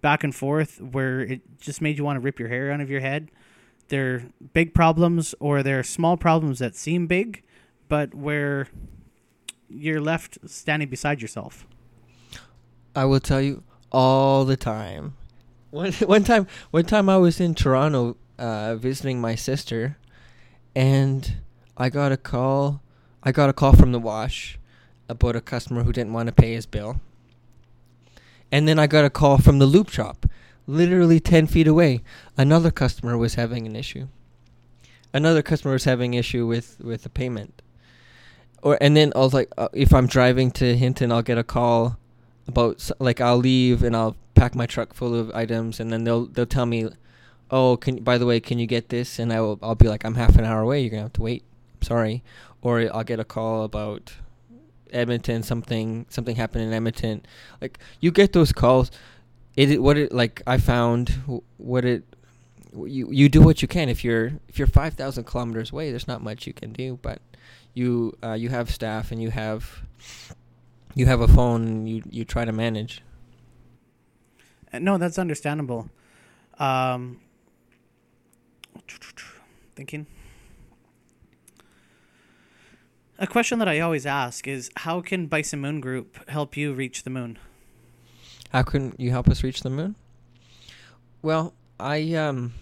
back 0.00 0.22
and 0.22 0.34
forth, 0.34 0.80
where 0.80 1.20
it 1.20 1.40
just 1.58 1.82
made 1.82 1.98
you 1.98 2.04
want 2.04 2.16
to 2.16 2.20
rip 2.20 2.38
your 2.38 2.48
hair 2.48 2.70
out 2.70 2.80
of 2.80 2.90
your 2.90 3.00
head? 3.00 3.30
They're 3.88 4.26
big 4.52 4.72
problems, 4.74 5.34
or 5.40 5.62
they're 5.62 5.82
small 5.82 6.16
problems 6.16 6.60
that 6.60 6.76
seem 6.76 7.06
big, 7.06 7.42
but 7.88 8.14
where 8.14 8.68
you're 9.68 10.00
left 10.00 10.38
standing 10.46 10.88
beside 10.88 11.20
yourself. 11.20 11.66
I 12.94 13.04
will 13.06 13.20
tell 13.20 13.40
you 13.40 13.64
all 13.90 14.44
the 14.44 14.56
time. 14.56 15.16
One 15.70 15.92
one 16.06 16.22
time, 16.22 16.46
one 16.70 16.84
time 16.84 17.08
I 17.08 17.16
was 17.16 17.40
in 17.40 17.54
Toronto 17.54 18.16
uh, 18.38 18.76
visiting 18.76 19.20
my 19.20 19.34
sister, 19.34 19.96
and 20.74 21.36
I 21.76 21.88
got 21.88 22.12
a 22.12 22.16
call. 22.16 22.82
I 23.22 23.32
got 23.32 23.50
a 23.50 23.52
call 23.52 23.74
from 23.74 23.92
the 23.92 23.98
wash 23.98 24.58
about 25.08 25.36
a 25.36 25.40
customer 25.40 25.82
who 25.82 25.92
didn't 25.92 26.12
want 26.12 26.26
to 26.28 26.32
pay 26.32 26.54
his 26.54 26.66
bill. 26.66 27.00
And 28.52 28.68
then 28.68 28.78
I 28.78 28.86
got 28.86 29.04
a 29.04 29.10
call 29.10 29.38
from 29.38 29.58
the 29.58 29.66
lube 29.66 29.90
shop, 29.90 30.26
literally 30.66 31.20
ten 31.20 31.46
feet 31.46 31.66
away. 31.66 32.02
Another 32.36 32.70
customer 32.70 33.16
was 33.18 33.34
having 33.34 33.66
an 33.66 33.76
issue. 33.76 34.08
Another 35.12 35.42
customer 35.42 35.72
was 35.72 35.84
having 35.84 36.14
issue 36.14 36.46
with 36.46 36.80
with 36.80 37.02
the 37.02 37.08
payment. 37.08 37.62
Or 38.62 38.78
and 38.80 38.96
then 38.96 39.12
I 39.14 39.18
was 39.18 39.34
like, 39.34 39.50
uh, 39.58 39.68
if 39.72 39.92
I'm 39.92 40.06
driving 40.06 40.50
to 40.52 40.76
Hinton, 40.76 41.12
I'll 41.12 41.22
get 41.22 41.38
a 41.38 41.44
call 41.44 41.98
about 42.46 42.90
like 42.98 43.20
I'll 43.20 43.36
leave 43.36 43.82
and 43.82 43.94
I'll 43.94 44.16
pack 44.34 44.54
my 44.54 44.66
truck 44.66 44.94
full 44.94 45.14
of 45.14 45.30
items, 45.34 45.80
and 45.80 45.92
then 45.92 46.04
they'll 46.04 46.26
they'll 46.26 46.46
tell 46.46 46.66
me, 46.66 46.88
oh, 47.50 47.76
can 47.76 47.96
by 48.02 48.18
the 48.18 48.26
way, 48.26 48.40
can 48.40 48.58
you 48.58 48.66
get 48.66 48.88
this? 48.88 49.18
And 49.18 49.32
I 49.32 49.40
will 49.40 49.58
I'll 49.62 49.74
be 49.74 49.88
like, 49.88 50.04
I'm 50.04 50.14
half 50.14 50.36
an 50.36 50.44
hour 50.44 50.60
away. 50.60 50.80
You're 50.80 50.90
gonna 50.90 51.02
have 51.02 51.12
to 51.14 51.22
wait. 51.22 51.44
Sorry. 51.80 52.22
Or 52.62 52.80
I'll 52.94 53.04
get 53.04 53.20
a 53.20 53.24
call 53.24 53.64
about 53.64 54.14
Edmonton 54.90 55.42
something 55.42 56.06
something 56.08 56.36
happened 56.36 56.64
in 56.64 56.72
Edmonton. 56.72 57.24
Like 57.60 57.78
you 58.00 58.10
get 58.10 58.32
those 58.32 58.52
calls. 58.52 58.90
It 59.56 59.80
what 59.82 59.96
it 59.96 60.12
like 60.12 60.42
I 60.46 60.58
found 60.58 61.10
what 61.58 61.84
it 61.84 62.04
you 62.74 63.10
you 63.10 63.28
do 63.28 63.40
what 63.40 63.62
you 63.62 63.68
can 63.68 63.88
if 63.88 64.02
you're 64.02 64.32
if 64.48 64.58
you're 64.58 64.66
5000 64.66 65.22
kilometers 65.24 65.70
away 65.70 65.90
there's 65.90 66.08
not 66.08 66.22
much 66.22 66.44
you 66.44 66.52
can 66.52 66.72
do 66.72 66.98
but 67.02 67.20
you 67.72 68.16
uh, 68.24 68.32
you 68.32 68.48
have 68.48 68.68
staff 68.68 69.12
and 69.12 69.22
you 69.22 69.30
have 69.30 69.82
you 70.96 71.06
have 71.06 71.20
a 71.20 71.28
phone 71.28 71.62
and 71.62 71.88
you 71.88 72.02
you 72.10 72.24
try 72.24 72.44
to 72.44 72.50
manage 72.50 73.00
Uh, 74.72 74.80
No, 74.80 74.98
that's 74.98 75.18
understandable. 75.20 75.88
Um, 76.58 77.20
thinking. 79.74 80.06
A 83.18 83.26
question 83.26 83.58
that 83.60 83.68
I 83.68 83.80
always 83.80 84.06
ask 84.06 84.48
is 84.48 84.70
how 84.76 85.00
can 85.00 85.26
Bison 85.26 85.60
Moon 85.60 85.80
Group 85.80 86.28
help 86.28 86.56
you 86.56 86.74
reach 86.74 87.04
the 87.04 87.10
moon? 87.10 87.38
How 88.50 88.62
can 88.62 88.94
you 88.98 89.10
help 89.10 89.28
us 89.28 89.42
reach 89.42 89.62
the 89.62 89.70
moon? 89.70 89.94
Well, 91.22 91.54
I 91.78 92.14
um 92.14 92.54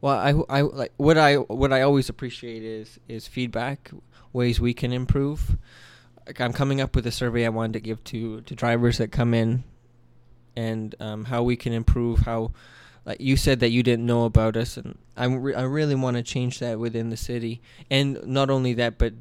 well, 0.00 0.46
I 0.48 0.58
I 0.58 0.60
like 0.62 0.92
what 0.96 1.18
I 1.18 1.36
what 1.36 1.72
I 1.72 1.82
always 1.82 2.08
appreciate 2.08 2.62
is 2.62 2.98
is 3.08 3.28
feedback, 3.28 3.90
ways 4.32 4.60
we 4.60 4.74
can 4.74 4.92
improve. 4.92 5.56
Like 6.26 6.40
I'm 6.40 6.52
coming 6.52 6.80
up 6.80 6.96
with 6.96 7.06
a 7.06 7.12
survey 7.12 7.44
I 7.44 7.50
wanted 7.50 7.74
to 7.74 7.80
give 7.80 8.02
to 8.04 8.40
to 8.40 8.54
drivers 8.54 8.98
that 8.98 9.12
come 9.12 9.34
in 9.34 9.64
and 10.56 10.94
um 10.98 11.26
how 11.26 11.42
we 11.42 11.56
can 11.56 11.72
improve 11.72 12.20
how 12.20 12.52
like 13.06 13.20
you 13.20 13.36
said 13.36 13.60
that 13.60 13.70
you 13.70 13.82
didn't 13.82 14.04
know 14.04 14.24
about 14.24 14.56
us 14.56 14.76
and 14.76 14.98
I'm 15.16 15.40
re- 15.40 15.54
I 15.54 15.62
really 15.62 15.94
want 15.94 16.18
to 16.18 16.22
change 16.22 16.58
that 16.58 16.78
within 16.78 17.08
the 17.08 17.16
city 17.16 17.62
and 17.90 18.22
not 18.26 18.50
only 18.50 18.74
that 18.74 18.98
but 18.98 19.14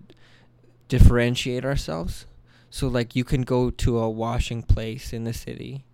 differentiate 0.89 1.63
ourselves 1.63 2.25
so 2.69 2.87
like 2.87 3.15
you 3.15 3.23
can 3.23 3.43
go 3.43 3.69
to 3.69 3.99
a 3.99 4.09
washing 4.09 4.61
place 4.61 5.13
in 5.13 5.23
the 5.23 5.33
city 5.33 5.85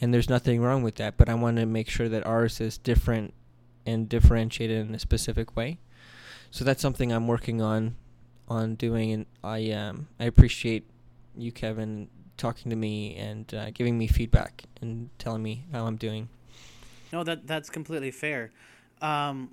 and 0.00 0.14
there's 0.14 0.30
nothing 0.30 0.62
wrong 0.62 0.82
with 0.82 0.94
that, 0.96 1.16
but 1.16 1.28
I 1.28 1.34
want 1.34 1.58
to 1.58 1.66
make 1.66 1.90
sure 1.90 2.08
that 2.08 2.26
ours 2.26 2.60
is 2.60 2.78
different 2.78 3.34
and 3.84 4.08
differentiated 4.08 4.88
in 4.88 4.94
a 4.94 4.98
specific 4.98 5.54
way. 5.56 5.78
So 6.50 6.64
that's 6.64 6.80
something 6.80 7.12
I'm 7.12 7.28
working 7.28 7.60
on 7.60 7.96
on 8.48 8.74
doing 8.74 9.12
and 9.12 9.26
I 9.44 9.70
um 9.70 10.08
I 10.18 10.24
appreciate 10.24 10.84
you 11.36 11.52
Kevin 11.52 12.08
talking 12.36 12.70
to 12.70 12.76
me 12.76 13.14
and 13.16 13.52
uh, 13.54 13.70
giving 13.70 13.96
me 13.96 14.08
feedback 14.08 14.64
and 14.80 15.10
telling 15.18 15.42
me 15.42 15.66
how 15.72 15.86
I'm 15.86 15.96
doing. 15.96 16.28
No, 17.12 17.24
that 17.24 17.46
that's 17.46 17.70
completely 17.70 18.10
fair. 18.10 18.50
Um, 19.00 19.50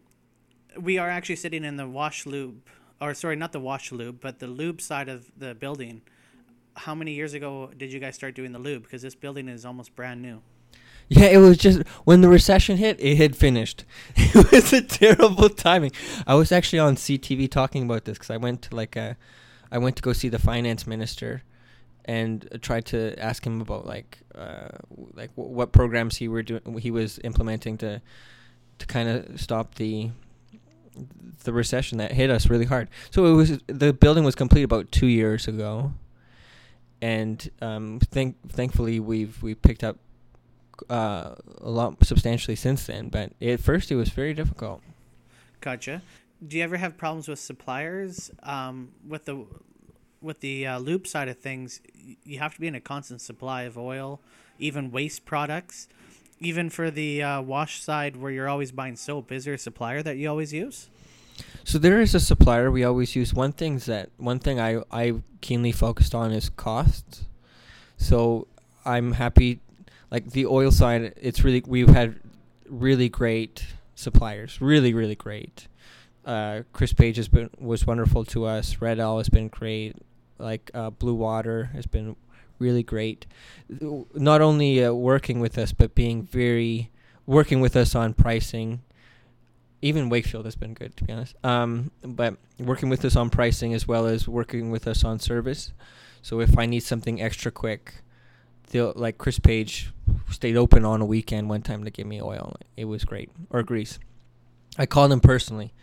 we 0.79 0.97
are 0.97 1.09
actually 1.09 1.37
sitting 1.37 1.63
in 1.63 1.77
the 1.77 1.87
wash 1.87 2.25
lube, 2.25 2.61
or 3.01 3.13
sorry, 3.13 3.35
not 3.35 3.51
the 3.51 3.59
wash 3.59 3.91
lube, 3.91 4.19
but 4.21 4.39
the 4.39 4.47
lube 4.47 4.81
side 4.81 5.09
of 5.09 5.31
the 5.37 5.55
building. 5.55 6.01
How 6.75 6.93
many 6.93 7.13
years 7.13 7.33
ago 7.33 7.71
did 7.75 7.91
you 7.91 7.99
guys 7.99 8.15
start 8.15 8.35
doing 8.35 8.51
the 8.51 8.59
lube? 8.59 8.83
Because 8.83 9.01
this 9.01 9.15
building 9.15 9.47
is 9.47 9.65
almost 9.65 9.95
brand 9.95 10.21
new. 10.21 10.41
Yeah, 11.09 11.27
it 11.27 11.37
was 11.37 11.57
just 11.57 11.87
when 12.03 12.21
the 12.21 12.27
recession 12.27 12.77
hit, 12.77 12.97
it 12.99 13.17
had 13.17 13.35
finished. 13.35 13.85
It 14.15 14.51
was 14.51 14.73
a 14.73 14.81
terrible 14.81 15.49
timing. 15.49 15.91
I 16.25 16.35
was 16.35 16.51
actually 16.51 16.79
on 16.79 16.95
CTV 16.95 17.49
talking 17.49 17.83
about 17.83 18.05
this 18.05 18.17
because 18.17 18.29
I 18.29 18.37
went 18.37 18.61
to 18.63 18.75
like 18.75 18.95
a, 18.95 19.17
I 19.71 19.77
went 19.77 19.95
to 19.95 20.01
go 20.01 20.13
see 20.13 20.29
the 20.29 20.39
finance 20.39 20.85
minister, 20.85 21.43
and 22.07 22.47
tried 22.61 22.85
to 22.85 23.13
ask 23.19 23.45
him 23.45 23.61
about 23.61 23.85
like, 23.85 24.19
uh, 24.33 24.69
like 25.13 25.35
w- 25.35 25.53
what 25.53 25.71
programs 25.71 26.17
he 26.17 26.27
were 26.27 26.41
doing, 26.41 26.77
he 26.79 26.89
was 26.89 27.19
implementing 27.23 27.77
to, 27.79 28.01
to 28.79 28.85
kind 28.85 29.09
of 29.09 29.39
stop 29.39 29.75
the, 29.75 30.09
the 31.43 31.53
recession 31.53 31.97
that 31.97 32.13
hit 32.13 32.29
us 32.29 32.49
really 32.49 32.65
hard. 32.65 32.89
So 33.11 33.25
it 33.25 33.33
was 33.33 33.59
the 33.67 33.93
building 33.93 34.23
was 34.23 34.35
complete 34.35 34.63
about 34.63 34.91
two 34.91 35.07
years 35.07 35.47
ago, 35.47 35.93
and 37.01 37.49
um, 37.61 37.99
thank 37.99 38.35
thankfully 38.49 38.99
we've 38.99 39.41
we 39.43 39.53
picked 39.53 39.83
up 39.83 39.97
uh, 40.89 41.35
a 41.61 41.69
lot 41.69 42.03
substantially 42.03 42.55
since 42.55 42.87
then. 42.87 43.09
But 43.09 43.33
at 43.41 43.59
first, 43.59 43.91
it 43.91 43.95
was 43.95 44.09
very 44.09 44.33
difficult. 44.33 44.81
Gotcha. 45.61 46.01
Do 46.45 46.57
you 46.57 46.63
ever 46.63 46.77
have 46.77 46.97
problems 46.97 47.27
with 47.27 47.39
suppliers? 47.39 48.31
Um, 48.43 48.89
with 49.07 49.25
the 49.25 49.45
with 50.21 50.39
the 50.39 50.67
uh, 50.67 50.79
lube 50.79 51.07
side 51.07 51.27
of 51.27 51.37
things, 51.37 51.81
you 52.23 52.39
have 52.39 52.53
to 52.55 52.61
be 52.61 52.67
in 52.67 52.75
a 52.75 52.81
constant 52.81 53.21
supply 53.21 53.63
of 53.63 53.77
oil, 53.77 54.19
even 54.59 54.91
waste 54.91 55.25
products. 55.25 55.87
Even 56.39 56.69
for 56.69 56.91
the 56.91 57.23
uh, 57.23 57.41
wash 57.41 57.81
side, 57.81 58.15
where 58.15 58.31
you're 58.31 58.47
always 58.47 58.71
buying 58.71 58.95
soap, 58.95 59.31
is 59.31 59.45
there 59.45 59.55
a 59.55 59.57
supplier 59.57 60.03
that 60.03 60.17
you 60.17 60.29
always 60.29 60.53
use? 60.53 60.87
So 61.63 61.77
there 61.77 61.99
is 61.99 62.15
a 62.15 62.19
supplier 62.19 62.71
we 62.71 62.83
always 62.83 63.15
use. 63.15 63.33
One 63.33 63.51
thing's 63.51 63.85
that 63.85 64.09
one 64.17 64.39
thing 64.39 64.59
I 64.59 64.81
I 64.91 65.15
keenly 65.41 65.71
focused 65.71 66.13
on 66.15 66.31
is 66.31 66.49
costs. 66.49 67.25
So 67.97 68.47
I'm 68.85 69.13
happy, 69.13 69.59
like 70.11 70.31
the 70.31 70.45
oil 70.45 70.71
side. 70.71 71.13
It's 71.19 71.43
really 71.43 71.63
we've 71.65 71.89
had 71.89 72.19
really 72.69 73.09
great 73.09 73.65
suppliers, 73.95 74.61
really 74.61 74.93
really 74.93 75.15
great. 75.15 75.67
Uh, 76.27 76.61
Chris 76.73 76.93
Page 76.93 77.17
has 77.17 77.27
been 77.27 77.49
was 77.57 77.87
wonderful 77.87 78.23
to 78.25 78.45
us. 78.45 78.79
Red 78.79 78.99
Owl 78.99 79.17
has 79.17 79.29
been 79.29 79.47
great. 79.47 79.95
Like 80.37 80.69
uh, 80.75 80.91
Blue 80.91 81.15
Water 81.15 81.71
has 81.73 81.87
been 81.87 82.15
really 82.59 82.83
great. 82.83 83.25
Not 84.13 84.41
only 84.41 84.83
uh, 84.83 84.93
working 84.93 85.39
with 85.39 85.57
us, 85.57 85.71
but 85.71 85.95
being 85.95 86.23
very 86.23 86.91
working 87.25 87.61
with 87.61 87.75
us 87.75 87.95
on 87.95 88.13
pricing 88.13 88.81
even 89.81 90.09
Wakefield 90.09 90.45
has 90.45 90.55
been 90.55 90.73
good 90.73 90.95
to 90.97 91.03
be 91.03 91.13
honest. 91.13 91.35
Um, 91.43 91.91
but 92.01 92.37
working 92.59 92.89
with 92.89 93.03
us 93.05 93.15
on 93.15 93.29
pricing 93.29 93.73
as 93.73 93.87
well 93.87 94.07
as 94.07 94.27
working 94.27 94.71
with 94.71 94.87
us 94.87 95.03
on 95.03 95.19
service. 95.19 95.73
So 96.21 96.39
if 96.39 96.57
I 96.57 96.65
need 96.65 96.81
something 96.81 97.21
extra 97.21 97.51
quick, 97.51 97.95
they'll 98.71 98.93
like 98.95 99.17
Chris 99.17 99.39
Page 99.39 99.91
stayed 100.31 100.57
open 100.57 100.83
on 100.83 101.01
a 101.01 101.05
weekend 101.05 101.49
one 101.49 101.61
time 101.61 101.83
to 101.83 101.91
give 101.91 102.07
me 102.07 102.21
oil. 102.21 102.55
It 102.75 102.85
was 102.85 103.05
great 103.05 103.29
or 103.49 103.63
grease. 103.63 103.99
I 104.77 104.85
called 104.85 105.11
him 105.11 105.19
personally. 105.19 105.73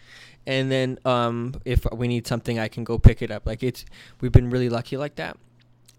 And 0.47 0.71
then 0.71 0.99
um, 1.05 1.55
if 1.65 1.87
we 1.93 2.07
need 2.07 2.27
something, 2.27 2.59
I 2.59 2.69
can 2.69 2.85
go 2.85 2.99
pick 2.99 3.23
it 3.23 3.31
up. 3.31 3.47
Like 3.47 3.63
it's, 3.63 3.85
we've 4.21 4.33
been 4.33 4.51
really 4.51 4.69
lucky 4.69 4.97
like 4.97 5.15
that, 5.17 5.39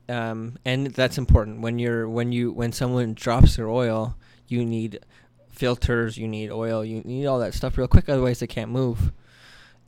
um, 0.07 0.57
and 0.65 0.87
that's 0.87 1.17
important. 1.17 1.61
When 1.61 1.79
you're 1.79 2.07
when 2.07 2.31
you 2.31 2.51
when 2.51 2.71
someone 2.71 3.13
drops 3.13 3.55
their 3.55 3.69
oil, 3.69 4.15
you 4.47 4.63
need 4.63 4.99
filters, 5.49 6.17
you 6.17 6.27
need 6.27 6.51
oil, 6.51 6.85
you 6.85 7.01
need 7.01 7.25
all 7.25 7.39
that 7.39 7.53
stuff 7.53 7.77
real 7.77 7.87
quick. 7.87 8.07
Otherwise, 8.07 8.39
they 8.39 8.47
can't 8.47 8.71
move. 8.71 9.11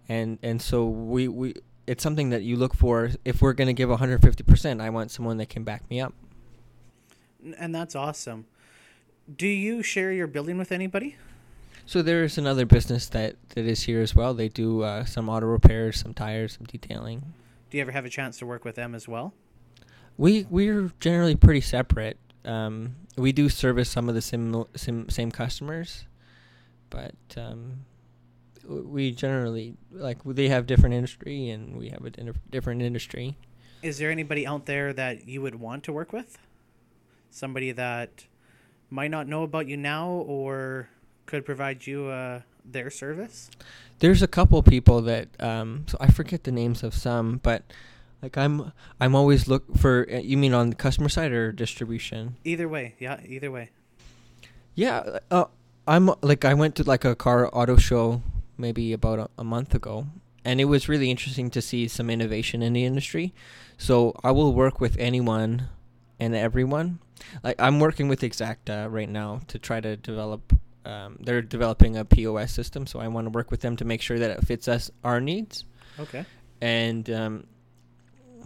And 0.09 0.39
and 0.41 0.61
so 0.61 0.85
we 0.87 1.27
we 1.27 1.53
it's 1.85 2.03
something 2.03 2.31
that 2.31 2.43
you 2.43 2.55
look 2.55 2.73
for. 2.73 3.11
If 3.25 3.41
we're 3.41 3.53
gonna 3.53 3.73
give 3.73 3.89
150 3.89 4.43
percent, 4.43 4.81
I 4.81 4.89
want 4.89 5.11
someone 5.11 5.37
that 5.37 5.49
can 5.49 5.63
back 5.63 5.89
me 5.89 6.01
up. 6.01 6.13
And 7.57 7.75
that's 7.75 7.95
awesome. 7.95 8.47
Do 9.35 9.47
you 9.47 9.83
share 9.83 10.11
your 10.11 10.27
building 10.27 10.57
with 10.57 10.71
anybody? 10.71 11.17
So 11.87 12.01
there 12.01 12.25
is 12.25 12.37
another 12.37 12.65
business 12.65 13.07
that 13.07 13.37
that 13.55 13.65
is 13.65 13.83
here 13.83 14.01
as 14.01 14.13
well. 14.13 14.33
They 14.33 14.49
do 14.49 14.81
uh, 14.83 15.05
some 15.05 15.29
auto 15.29 15.45
repairs, 15.45 16.01
some 16.01 16.13
tires, 16.13 16.57
some 16.57 16.65
detailing. 16.65 17.33
Do 17.69 17.77
you 17.77 17.81
ever 17.81 17.93
have 17.93 18.03
a 18.03 18.09
chance 18.09 18.37
to 18.39 18.45
work 18.45 18.65
with 18.65 18.75
them 18.75 18.93
as 18.93 19.07
well? 19.07 19.33
We 20.17 20.45
we're 20.49 20.91
generally 20.99 21.37
pretty 21.37 21.61
separate. 21.61 22.17
Um, 22.43 22.97
we 23.15 23.31
do 23.31 23.47
service 23.47 23.89
some 23.89 24.09
of 24.09 24.15
the 24.15 24.21
sim, 24.21 24.65
sim 24.75 25.07
same 25.07 25.31
customers, 25.31 26.03
but 26.89 27.15
um, 27.37 27.85
we 28.67 29.11
generally 29.11 29.77
like 29.89 30.17
they 30.25 30.49
have 30.49 30.67
different 30.67 30.93
industry 30.93 31.51
and 31.51 31.77
we 31.77 31.87
have 31.87 32.03
a 32.03 32.09
different 32.51 32.81
industry. 32.81 33.37
Is 33.81 33.97
there 33.97 34.11
anybody 34.11 34.45
out 34.45 34.65
there 34.65 34.91
that 34.91 35.25
you 35.25 35.41
would 35.41 35.55
want 35.55 35.85
to 35.85 35.93
work 35.93 36.11
with? 36.11 36.37
Somebody 37.31 37.71
that 37.71 38.25
might 38.89 39.11
not 39.11 39.25
know 39.25 39.43
about 39.43 39.67
you 39.67 39.77
now 39.77 40.09
or 40.09 40.89
could 41.27 41.45
provide 41.45 41.85
you 41.85 42.07
uh, 42.07 42.41
their 42.65 42.89
service? 42.89 43.51
There's 43.99 44.23
a 44.23 44.27
couple 44.27 44.61
people 44.63 45.01
that 45.03 45.27
um, 45.39 45.85
so 45.87 45.97
I 45.99 46.07
forget 46.07 46.43
the 46.43 46.51
names 46.51 46.81
of 46.81 46.95
some, 46.95 47.37
but 47.43 47.61
like 48.23 48.37
I'm 48.37 48.71
I'm 48.99 49.13
always 49.13 49.47
look 49.47 49.77
for. 49.77 50.07
uh, 50.11 50.17
You 50.17 50.37
mean 50.37 50.53
on 50.53 50.69
the 50.71 50.75
customer 50.75 51.09
side 51.09 51.31
or 51.31 51.51
distribution? 51.51 52.35
Either 52.43 52.67
way, 52.67 52.95
yeah, 52.97 53.19
either 53.27 53.51
way. 53.51 53.69
Yeah, 54.73 55.19
uh, 55.29 55.45
I'm 55.87 56.09
like 56.21 56.45
I 56.45 56.53
went 56.53 56.75
to 56.77 56.83
like 56.83 57.05
a 57.05 57.15
car 57.15 57.49
auto 57.53 57.77
show 57.77 58.21
maybe 58.57 58.93
about 58.93 59.19
a, 59.19 59.29
a 59.37 59.43
month 59.43 59.75
ago, 59.75 60.07
and 60.45 60.59
it 60.61 60.65
was 60.65 60.89
really 60.89 61.09
interesting 61.11 61.49
to 61.51 61.61
see 61.61 61.87
some 61.87 62.09
innovation 62.09 62.61
in 62.61 62.73
the 62.73 62.85
industry. 62.85 63.33
So 63.77 64.13
I 64.23 64.31
will 64.31 64.53
work 64.53 64.79
with 64.81 64.97
anyone 64.97 65.69
and 66.19 66.35
everyone. 66.35 66.99
Like 67.43 67.55
I'm 67.59 67.79
working 67.79 68.07
with 68.07 68.21
Exacta 68.21 68.91
right 68.91 69.09
now 69.09 69.41
to 69.47 69.57
try 69.59 69.81
to 69.81 69.97
develop. 69.97 70.53
Um, 70.87 71.17
they're 71.19 71.41
developing 71.41 71.97
a 71.97 72.05
POS 72.05 72.51
system, 72.53 72.87
so 72.87 72.99
I 72.99 73.07
want 73.09 73.25
to 73.25 73.31
work 73.31 73.51
with 73.51 73.61
them 73.61 73.75
to 73.77 73.85
make 73.85 74.01
sure 74.01 74.17
that 74.19 74.31
it 74.31 74.45
fits 74.47 74.67
us 74.67 74.89
our 75.03 75.19
needs 75.19 75.65
Okay. 75.99 76.23
and 76.61 77.09
um, 77.09 77.43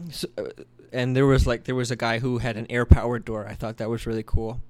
so, 0.10 0.28
uh, 0.38 0.44
and 0.92 1.16
there 1.16 1.26
was 1.28 1.46
like 1.46 1.66
there 1.66 1.76
was 1.76 1.92
a 1.92 1.96
guy 1.96 2.20
who 2.20 2.40
had 2.40 2.58
an 2.58 2.66
air 2.70 2.86
powered 2.86 3.26
door. 3.26 3.48
I 3.48 3.54
thought 3.54 3.78
that 3.78 3.90
was 3.90 4.08
really 4.08 4.24
cool. 4.24 4.62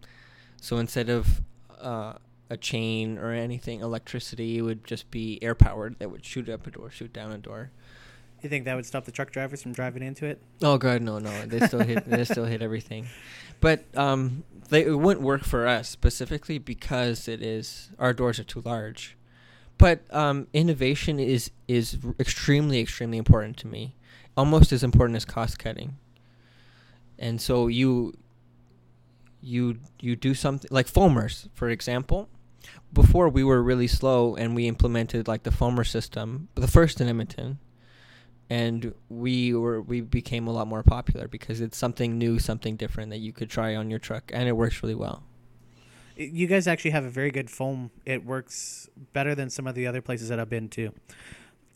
So 0.61 0.77
instead 0.77 1.09
of 1.09 1.41
uh, 1.79 2.13
a 2.49 2.57
chain 2.57 3.17
or 3.17 3.31
anything, 3.31 3.79
electricity 3.81 4.57
it 4.57 4.61
would 4.61 4.83
just 4.85 5.09
be 5.09 5.39
air 5.41 5.55
powered 5.55 5.97
that 5.99 6.11
would 6.11 6.25
shoot 6.25 6.49
up 6.49 6.67
a 6.67 6.71
door, 6.71 6.91
shoot 6.91 7.13
down 7.13 7.31
a 7.31 7.37
door. 7.37 7.71
You 8.41 8.49
think 8.49 8.65
that 8.65 8.75
would 8.75 8.85
stop 8.85 9.05
the 9.05 9.11
truck 9.11 9.31
drivers 9.31 9.61
from 9.61 9.71
driving 9.71 10.01
into 10.01 10.25
it? 10.25 10.41
Oh 10.63 10.77
god, 10.77 11.01
no, 11.01 11.19
no, 11.19 11.45
they 11.45 11.65
still 11.67 11.81
hit 11.81 12.09
they 12.09 12.23
still 12.25 12.45
hit 12.45 12.61
everything, 12.61 13.07
but 13.59 13.85
um, 13.95 14.43
they 14.69 14.85
it 14.85 14.95
wouldn't 14.95 15.23
work 15.23 15.43
for 15.43 15.67
us 15.67 15.87
specifically 15.87 16.57
because 16.57 17.27
it 17.27 17.41
is 17.43 17.91
our 17.99 18.13
doors 18.13 18.39
are 18.39 18.43
too 18.43 18.61
large. 18.61 19.15
But 19.77 20.01
um, 20.09 20.47
innovation 20.53 21.19
is 21.19 21.51
is 21.67 21.99
extremely 22.19 22.79
extremely 22.79 23.19
important 23.19 23.57
to 23.57 23.67
me, 23.67 23.95
almost 24.35 24.71
as 24.71 24.83
important 24.83 25.17
as 25.17 25.25
cost 25.25 25.59
cutting. 25.59 25.97
And 27.19 27.39
so 27.39 27.67
you 27.67 28.13
you 29.39 29.77
you 29.99 30.15
do 30.15 30.33
something 30.33 30.69
like 30.71 30.87
foamers, 30.87 31.47
for 31.53 31.69
example. 31.69 32.27
Before 32.93 33.29
we 33.29 33.43
were 33.43 33.61
really 33.61 33.87
slow 33.87 34.35
and 34.35 34.55
we 34.55 34.67
implemented 34.67 35.27
like 35.27 35.43
the 35.43 35.49
foamer 35.49 35.87
system, 35.87 36.49
the 36.55 36.67
first 36.67 36.99
in 37.01 37.07
Edmonton 37.07 37.59
and 38.51 38.93
we 39.07 39.53
were 39.53 39.81
we 39.81 40.01
became 40.01 40.45
a 40.45 40.51
lot 40.51 40.67
more 40.67 40.83
popular 40.83 41.29
because 41.29 41.61
it's 41.61 41.77
something 41.77 42.17
new, 42.17 42.37
something 42.37 42.75
different 42.75 43.09
that 43.11 43.19
you 43.19 43.31
could 43.31 43.49
try 43.49 43.77
on 43.77 43.89
your 43.89 43.97
truck, 43.97 44.29
and 44.33 44.49
it 44.49 44.51
works 44.51 44.83
really 44.83 44.93
well. 44.93 45.23
You 46.17 46.47
guys 46.47 46.67
actually 46.67 46.91
have 46.91 47.05
a 47.05 47.09
very 47.09 47.31
good 47.31 47.49
foam. 47.49 47.91
It 48.05 48.25
works 48.25 48.89
better 49.13 49.35
than 49.35 49.49
some 49.49 49.67
of 49.67 49.73
the 49.73 49.87
other 49.87 50.01
places 50.01 50.27
that 50.27 50.37
I've 50.37 50.49
been 50.49 50.67
to. 50.69 50.91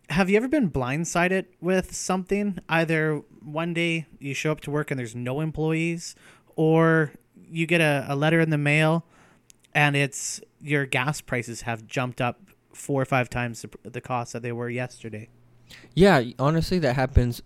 Have 0.10 0.30
you 0.30 0.36
ever 0.36 0.50
been 0.50 0.70
blindsided 0.70 1.46
with 1.62 1.96
something? 1.96 2.60
Either 2.68 3.22
one 3.42 3.74
day 3.74 4.06
you 4.20 4.34
show 4.34 4.52
up 4.52 4.60
to 4.62 4.70
work 4.70 4.92
and 4.92 5.00
there's 5.00 5.16
no 5.16 5.40
employees, 5.40 6.14
or 6.58 7.14
you 7.50 7.66
get 7.66 7.80
a, 7.80 8.06
a 8.10 8.18
letter 8.18 8.42
in 8.42 8.50
the 8.50 8.58
mail 8.58 9.06
and 9.74 9.96
it's 9.96 10.42
your 10.60 10.86
gas 10.86 11.22
prices 11.22 11.62
have 11.62 11.88
jumped 11.88 12.20
up 12.20 12.42
four 12.74 13.02
or 13.02 13.06
five 13.06 13.30
times 13.30 13.62
the, 13.62 13.90
the 13.90 14.02
cost 14.02 14.34
that 14.34 14.42
they 14.42 14.52
were 14.52 14.70
yesterday. 14.70 15.30
Yeah, 15.94 16.24
honestly, 16.40 16.80
that 16.80 16.96
happens 16.96 17.42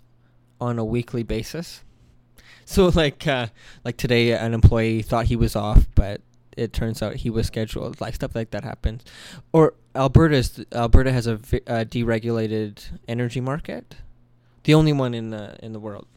on 0.59 0.79
a 0.79 0.85
weekly 0.85 1.23
basis. 1.23 1.83
So 2.65 2.87
like 2.93 3.25
uh, 3.27 3.47
like 3.83 3.97
today, 3.97 4.31
an 4.31 4.53
employee 4.53 5.01
thought 5.01 5.25
he 5.25 5.35
was 5.35 5.55
off, 5.55 5.87
but 5.95 6.21
it 6.57 6.73
turns 6.73 7.01
out 7.01 7.15
he 7.15 7.29
was 7.29 7.47
scheduled. 7.47 8.01
Like 8.01 8.15
stuff 8.15 8.35
like 8.35 8.51
that 8.51 8.63
happens. 8.63 9.03
Or 9.53 9.73
Alberta's 9.95 10.63
Alberta 10.73 11.11
has 11.11 11.27
a 11.27 11.33
uh, 11.33 11.85
deregulated 11.85 12.83
energy 13.07 13.41
market, 13.41 13.95
the 14.63 14.73
only 14.73 14.93
one 14.93 15.13
in 15.13 15.29
the 15.29 15.57
in 15.63 15.73
the 15.73 15.79
world. 15.79 16.07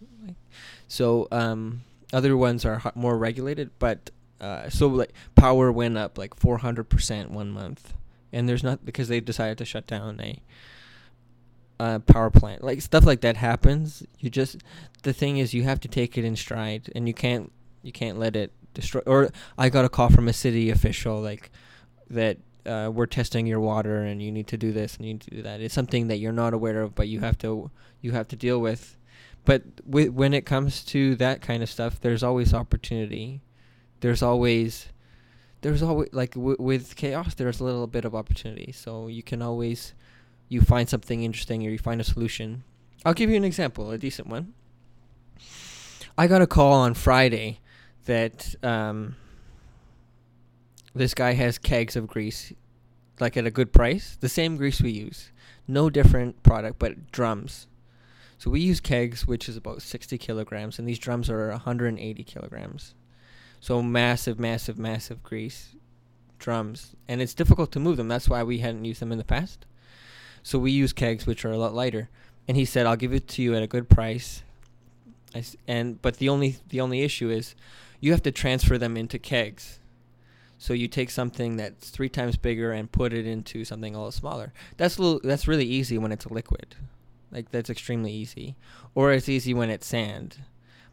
So 0.88 1.26
um, 1.32 1.84
other 2.12 2.36
ones 2.36 2.66
are 2.66 2.82
more 2.94 3.16
regulated, 3.16 3.70
but 3.78 4.10
uh, 4.40 4.68
so 4.68 4.88
like 4.88 5.12
power 5.34 5.72
went 5.72 5.96
up 5.96 6.18
like 6.18 6.34
four 6.34 6.58
hundred 6.58 6.84
percent 6.90 7.30
one 7.30 7.50
month, 7.50 7.94
and 8.32 8.48
there's 8.48 8.62
not 8.62 8.84
because 8.84 9.08
they 9.08 9.20
decided 9.20 9.56
to 9.58 9.64
shut 9.64 9.86
down 9.86 10.20
a 10.20 10.38
power 11.78 12.30
plant. 12.30 12.62
Like 12.62 12.80
stuff 12.80 13.04
like 13.04 13.20
that 13.22 13.36
happens. 13.36 14.02
You 14.18 14.30
just 14.30 14.58
the 15.02 15.12
thing 15.12 15.38
is 15.38 15.54
you 15.54 15.64
have 15.64 15.80
to 15.80 15.88
take 15.88 16.16
it 16.18 16.24
in 16.24 16.36
stride, 16.36 16.90
and 16.94 17.06
you 17.06 17.14
can't 17.14 17.52
you 17.82 17.92
can't 17.92 18.18
let 18.18 18.36
it 18.36 18.52
destroy. 18.74 19.02
Or 19.06 19.30
I 19.58 19.68
got 19.68 19.84
a 19.84 19.88
call 19.88 20.08
from 20.10 20.28
a 20.28 20.32
city 20.32 20.70
official 20.70 21.20
like 21.20 21.50
that. 22.10 22.38
Uh, 22.64 22.88
we're 22.94 23.06
testing 23.06 23.44
your 23.44 23.58
water, 23.58 24.04
and 24.04 24.22
you 24.22 24.30
need 24.30 24.46
to 24.46 24.56
do 24.56 24.70
this 24.70 24.96
and 24.96 25.04
you 25.04 25.14
need 25.14 25.20
to 25.22 25.30
do 25.30 25.42
that. 25.42 25.60
It's 25.60 25.74
something 25.74 26.06
that 26.06 26.18
you're 26.18 26.30
not 26.30 26.54
aware 26.54 26.82
of, 26.82 26.94
but 26.94 27.08
you 27.08 27.18
have 27.18 27.36
to 27.38 27.70
you 28.00 28.12
have 28.12 28.28
to 28.28 28.36
deal 28.36 28.60
with. 28.60 28.96
But 29.44 29.84
wi- 29.84 30.10
when 30.10 30.32
it 30.32 30.46
comes 30.46 30.84
to 30.84 31.16
that 31.16 31.40
kind 31.40 31.64
of 31.64 31.68
stuff, 31.68 32.00
there's 32.00 32.22
always 32.22 32.54
opportunity. 32.54 33.40
There's 33.98 34.22
always 34.22 34.92
there's 35.62 35.82
always 35.82 36.10
like 36.12 36.34
w- 36.34 36.56
with 36.58 36.94
chaos 36.96 37.34
there's 37.34 37.60
a 37.60 37.64
little 37.64 37.86
bit 37.86 38.04
of 38.04 38.14
opportunity 38.14 38.72
so 38.72 39.06
you 39.06 39.22
can 39.22 39.40
always 39.40 39.94
you 40.48 40.60
find 40.60 40.88
something 40.88 41.22
interesting 41.22 41.66
or 41.66 41.70
you 41.70 41.78
find 41.78 42.00
a 42.00 42.04
solution 42.04 42.64
i'll 43.04 43.14
give 43.14 43.30
you 43.30 43.36
an 43.36 43.44
example 43.44 43.90
a 43.90 43.98
decent 43.98 44.28
one 44.28 44.52
I 46.16 46.26
got 46.26 46.42
a 46.42 46.46
call 46.46 46.74
on 46.74 46.92
Friday 46.92 47.60
that 48.04 48.54
um, 48.62 49.16
this 50.94 51.14
guy 51.14 51.32
has 51.32 51.56
kegs 51.56 51.96
of 51.96 52.06
grease, 52.06 52.52
like 53.18 53.36
at 53.36 53.46
a 53.46 53.50
good 53.50 53.72
price, 53.72 54.18
the 54.20 54.28
same 54.28 54.56
grease 54.58 54.82
we 54.82 54.90
use, 54.90 55.32
no 55.66 55.88
different 55.88 56.42
product, 56.42 56.78
but 56.78 57.10
drums. 57.12 57.66
So 58.36 58.50
we 58.50 58.60
use 58.60 58.80
kegs, 58.80 59.26
which 59.26 59.48
is 59.48 59.56
about 59.56 59.80
60 59.80 60.18
kilograms, 60.18 60.78
and 60.78 60.86
these 60.86 60.98
drums 60.98 61.30
are 61.30 61.48
180 61.48 62.24
kilograms. 62.24 62.94
So 63.60 63.82
massive, 63.82 64.38
massive, 64.38 64.78
massive 64.78 65.22
grease 65.22 65.76
drums, 66.38 66.94
and 67.08 67.22
it's 67.22 67.34
difficult 67.34 67.72
to 67.72 67.80
move 67.80 67.96
them. 67.96 68.08
That's 68.08 68.28
why 68.28 68.42
we 68.42 68.58
hadn't 68.58 68.84
used 68.84 69.00
them 69.00 69.12
in 69.12 69.18
the 69.18 69.24
past. 69.24 69.64
So 70.42 70.58
we 70.58 70.70
use 70.70 70.92
kegs, 70.92 71.26
which 71.26 71.44
are 71.44 71.52
a 71.52 71.58
lot 71.58 71.74
lighter. 71.74 72.08
And 72.48 72.56
he 72.56 72.64
said, 72.64 72.86
"I'll 72.86 72.96
give 72.96 73.12
it 73.12 73.28
to 73.28 73.42
you 73.42 73.54
at 73.54 73.62
a 73.62 73.68
good 73.68 73.88
price." 73.88 74.42
And 75.66 76.02
but 76.02 76.18
the 76.18 76.28
only 76.28 76.56
the 76.68 76.80
only 76.80 77.02
issue 77.02 77.30
is, 77.30 77.54
you 78.00 78.10
have 78.12 78.22
to 78.24 78.32
transfer 78.32 78.76
them 78.78 78.96
into 78.96 79.18
kegs. 79.18 79.78
So 80.58 80.74
you 80.74 80.86
take 80.86 81.10
something 81.10 81.56
that's 81.56 81.90
three 81.90 82.08
times 82.08 82.36
bigger 82.36 82.70
and 82.70 82.92
put 82.92 83.12
it 83.12 83.26
into 83.26 83.64
something 83.64 83.94
a 83.94 83.98
little 83.98 84.12
smaller. 84.12 84.52
That's 84.76 84.98
little, 84.98 85.20
that's 85.24 85.48
really 85.48 85.64
easy 85.64 85.98
when 85.98 86.12
it's 86.12 86.24
a 86.24 86.32
liquid, 86.32 86.76
like 87.32 87.50
that's 87.50 87.70
extremely 87.70 88.12
easy, 88.12 88.54
or 88.94 89.12
it's 89.12 89.28
easy 89.28 89.54
when 89.54 89.70
it's 89.70 89.86
sand. 89.86 90.38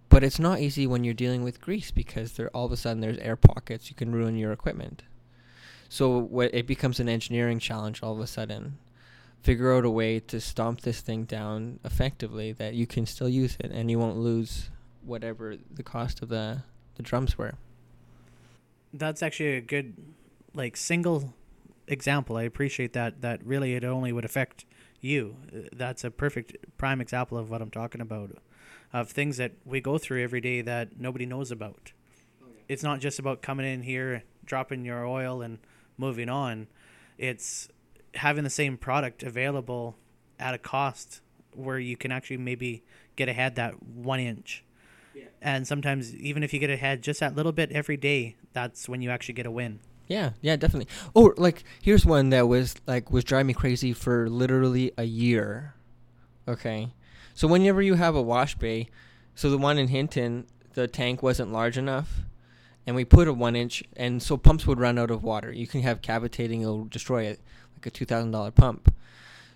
But 0.10 0.24
it's 0.24 0.40
not 0.40 0.60
easy 0.60 0.88
when 0.88 1.04
you're 1.04 1.14
dealing 1.14 1.44
with 1.44 1.62
grease 1.62 1.92
because 1.92 2.32
there 2.32 2.50
all 2.50 2.66
of 2.66 2.72
a 2.72 2.78
sudden 2.78 3.02
there's 3.02 3.20
air 3.20 3.36
pockets. 3.36 3.92
You 3.92 3.96
can 3.96 4.12
ruin 4.12 4.38
your 4.38 4.52
equipment. 4.52 5.04
So 5.88 6.18
what 6.18 6.54
it 6.54 6.66
becomes 6.66 7.00
an 7.00 7.10
engineering 7.10 7.60
challenge 7.60 8.02
all 8.02 8.14
of 8.14 8.20
a 8.20 8.28
sudden. 8.28 8.78
Figure 9.42 9.74
out 9.74 9.86
a 9.86 9.90
way 9.90 10.20
to 10.20 10.42
stomp 10.42 10.82
this 10.82 11.02
thing 11.02 11.24
down 11.24 11.80
effectively 11.84 12.52
that 12.54 12.74
you 12.74 12.86
can 12.86 13.06
still 13.06 13.30
use 13.30 13.58
it 13.60 13.72
and 13.72 13.90
you 13.90 13.98
won't 13.98 14.18
lose 14.18 14.70
whatever 15.02 15.56
the 15.72 15.84
cost 15.84 16.22
of 16.22 16.30
the 16.30 16.64
the 17.00 17.04
drums 17.04 17.38
were. 17.38 17.54
That's 18.94 19.24
actually 19.24 19.56
a 19.56 19.62
good, 19.62 19.96
like 20.54 20.76
single 20.76 21.34
example. 21.88 22.36
I 22.36 22.44
appreciate 22.44 22.92
that. 22.92 23.22
That 23.22 23.44
really 23.46 23.74
it 23.74 23.86
only 23.86 24.12
would 24.12 24.26
affect 24.26 24.66
you. 25.00 25.38
That's 25.72 26.04
a 26.04 26.12
perfect 26.12 26.58
prime 26.78 27.00
example 27.00 27.38
of 27.38 27.50
what 27.50 27.62
I'm 27.62 27.72
talking 27.72 28.02
about, 28.02 28.38
of 28.92 29.10
things 29.10 29.38
that 29.38 29.54
we 29.64 29.80
go 29.80 29.98
through 29.98 30.22
every 30.22 30.42
day 30.42 30.60
that 30.62 31.00
nobody 31.00 31.26
knows 31.26 31.52
about. 31.52 31.94
Oh, 32.44 32.48
it's 32.68 32.84
not 32.84 33.00
just 33.00 33.18
about 33.18 33.42
coming 33.42 33.66
in 33.66 33.84
here, 33.84 34.24
dropping 34.44 34.84
your 34.84 35.06
oil, 35.06 35.42
and 35.42 35.60
moving 35.98 36.28
on. 36.28 36.68
It's 37.18 37.70
having 38.16 38.44
the 38.44 38.50
same 38.50 38.78
product 38.78 39.24
available 39.24 39.96
at 40.40 40.54
a 40.54 40.58
cost 40.58 41.22
where 41.54 41.80
you 41.80 41.98
can 41.98 42.12
actually 42.12 42.38
maybe 42.38 42.84
get 43.16 43.30
ahead 43.30 43.56
that 43.56 43.82
one 43.84 44.20
inch. 44.20 44.64
And 45.42 45.68
sometimes, 45.68 46.16
even 46.16 46.44
if 46.44 46.54
you 46.54 46.60
get 46.60 46.70
ahead 46.70 47.02
just 47.02 47.20
that 47.22 47.36
little 47.36 47.52
bit 47.52 47.72
every 47.72 47.98
day, 47.98 48.36
that's 48.54 48.90
when 48.90 49.02
you 49.02 49.10
actually 49.10 49.34
get 49.34 49.46
a 49.46 49.52
win. 49.52 49.80
Yeah, 50.08 50.32
yeah, 50.42 50.56
definitely. 50.56 50.92
Oh, 51.16 51.34
like 51.38 51.64
here's 51.82 52.06
one 52.06 52.30
that 52.30 52.48
was 52.48 52.76
like 52.88 53.12
was 53.12 53.24
driving 53.24 53.48
me 53.48 53.54
crazy 53.54 53.94
for 53.94 54.30
literally 54.30 54.92
a 54.98 55.04
year. 55.04 55.76
Okay. 56.48 56.94
So 57.34 57.48
whenever 57.48 57.82
you 57.82 57.94
have 57.94 58.16
a 58.16 58.22
wash 58.22 58.56
bay, 58.56 58.90
so 59.36 59.50
the 59.50 59.58
one 59.58 59.78
in 59.78 59.88
Hinton, 59.88 60.46
the 60.74 60.88
tank 60.88 61.22
wasn't 61.22 61.54
large 61.54 61.78
enough 61.78 62.22
and 62.86 62.96
we 62.96 63.06
put 63.06 63.28
a 63.28 63.34
1 63.34 63.56
inch 63.56 63.84
and 63.96 64.22
so 64.22 64.36
pumps 64.36 64.66
would 64.66 64.80
run 64.80 64.98
out 64.98 65.12
of 65.12 65.24
water. 65.24 65.52
You 65.52 65.68
can 65.68 65.82
have 65.82 66.02
cavitating 66.02 66.62
it'll 66.62 66.86
destroy 66.86 67.24
it 67.24 67.40
like 67.86 67.86
a 67.86 68.06
$2000 68.06 68.56
pump. 68.56 68.94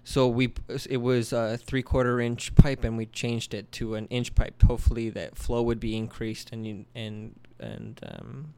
So 0.06 0.28
we 0.28 0.54
it 0.90 0.98
was 0.98 1.32
a 1.32 1.58
3 1.58 1.82
quarter 1.82 2.20
inch 2.20 2.54
pipe 2.56 2.84
and 2.84 2.98
we 2.98 3.06
changed 3.06 3.54
it 3.54 3.72
to 3.74 3.96
an 3.96 4.08
inch 4.08 4.36
pipe. 4.36 4.62
Hopefully 4.64 5.10
that 5.12 5.38
flow 5.38 5.62
would 5.62 5.80
be 5.80 5.96
increased 5.96 6.52
and 6.52 6.86
and 6.94 7.40
and 7.58 8.02
um 8.06 8.54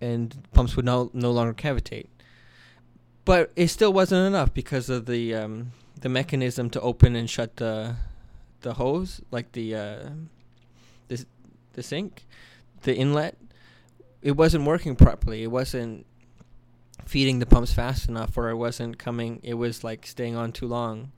and 0.00 0.36
pumps 0.52 0.76
would 0.76 0.84
no 0.84 1.10
no 1.12 1.32
longer 1.32 1.54
cavitate. 1.54 2.06
But 3.24 3.52
it 3.54 3.68
still 3.68 3.92
wasn't 3.92 4.26
enough 4.26 4.52
because 4.52 4.88
of 4.90 5.06
the 5.06 5.34
um, 5.34 5.72
the 6.00 6.08
mechanism 6.08 6.70
to 6.70 6.80
open 6.80 7.14
and 7.14 7.30
shut 7.30 7.56
the 7.56 7.96
the 8.60 8.74
hose, 8.74 9.20
like 9.30 9.52
the 9.52 9.74
uh, 9.74 10.08
the 11.08 11.24
the 11.74 11.82
sink, 11.82 12.26
the 12.82 12.94
inlet. 12.94 13.38
It 14.20 14.32
wasn't 14.32 14.64
working 14.64 14.96
properly. 14.96 15.42
It 15.42 15.50
wasn't 15.50 16.06
feeding 17.04 17.38
the 17.38 17.46
pumps 17.46 17.72
fast 17.72 18.08
enough, 18.08 18.36
or 18.36 18.50
it 18.50 18.56
wasn't 18.56 18.98
coming. 18.98 19.40
It 19.42 19.54
was 19.54 19.84
like 19.84 20.06
staying 20.06 20.36
on 20.36 20.52
too 20.52 20.66
long, 20.66 21.12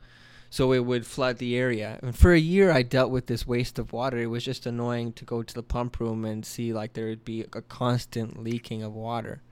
so 0.51 0.73
it 0.73 0.85
would 0.85 1.07
flood 1.07 1.38
the 1.38 1.57
area. 1.57 1.99
And 2.03 2.16
for 2.16 2.33
a 2.33 2.38
year, 2.38 2.70
I 2.70 2.83
dealt 2.83 3.11
with 3.11 3.27
this 3.27 3.47
waste 3.47 3.79
of 3.79 3.92
water. 3.92 4.18
It 4.18 4.27
was 4.27 4.44
just 4.44 4.66
annoying 4.66 5.12
to 5.14 5.25
go 5.25 5.42
to 5.42 5.55
the 5.55 5.62
pump 5.62 6.01
room 6.01 6.25
and 6.25 6.44
see 6.44 6.73
like 6.73 6.92
there 6.92 7.07
would 7.07 7.25
be 7.25 7.42
a 7.53 7.62
constant 7.62 8.42
leaking 8.42 8.83
of 8.83 8.94
water. 8.94 9.42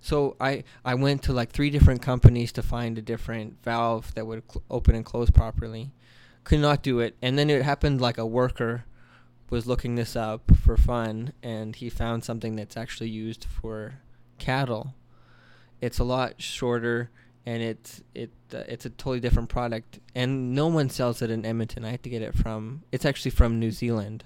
So 0.00 0.36
I 0.40 0.64
I 0.84 0.94
went 0.94 1.22
to 1.24 1.32
like 1.32 1.52
three 1.52 1.70
different 1.70 2.02
companies 2.02 2.52
to 2.52 2.62
find 2.62 2.98
a 2.98 3.02
different 3.02 3.62
valve 3.62 4.14
that 4.14 4.26
would 4.26 4.42
cl- 4.50 4.64
open 4.70 4.94
and 4.94 5.04
close 5.04 5.30
properly. 5.30 5.92
Could 6.44 6.58
not 6.58 6.82
do 6.82 6.98
it, 6.98 7.16
and 7.22 7.38
then 7.38 7.48
it 7.48 7.62
happened 7.62 8.00
like 8.00 8.18
a 8.18 8.26
worker 8.26 8.84
was 9.52 9.66
looking 9.66 9.94
this 9.94 10.16
up 10.16 10.50
for 10.56 10.76
fun, 10.76 11.32
and 11.42 11.76
he 11.76 11.90
found 11.90 12.24
something 12.24 12.56
that's 12.56 12.76
actually 12.76 13.10
used 13.10 13.44
for 13.44 14.00
cattle. 14.38 14.94
It's 15.82 15.98
a 15.98 16.04
lot 16.04 16.40
shorter, 16.40 17.10
and 17.44 17.62
it's 17.62 18.02
it 18.14 18.30
uh, 18.54 18.64
it's 18.68 18.86
a 18.86 18.90
totally 18.90 19.20
different 19.20 19.50
product, 19.50 20.00
and 20.14 20.54
no 20.54 20.68
one 20.68 20.88
sells 20.88 21.20
it 21.20 21.30
in 21.30 21.44
Edmonton. 21.44 21.84
I 21.84 21.90
have 21.90 22.02
to 22.02 22.10
get 22.10 22.22
it 22.22 22.34
from. 22.34 22.84
It's 22.90 23.04
actually 23.04 23.32
from 23.32 23.60
New 23.60 23.70
Zealand 23.70 24.24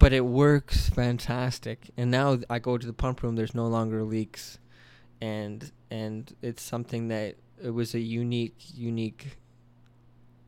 but 0.00 0.14
it 0.14 0.24
works 0.24 0.88
fantastic. 0.88 1.90
And 1.96 2.10
now 2.10 2.38
I 2.48 2.58
go 2.58 2.78
to 2.78 2.86
the 2.86 2.92
pump 2.92 3.22
room. 3.22 3.36
There's 3.36 3.54
no 3.54 3.68
longer 3.68 4.02
leaks, 4.02 4.58
and 5.20 5.70
and 5.90 6.34
it's 6.42 6.62
something 6.62 7.08
that 7.08 7.36
it 7.62 7.70
was 7.70 7.94
a 7.94 8.00
unique 8.00 8.56
unique 8.74 9.38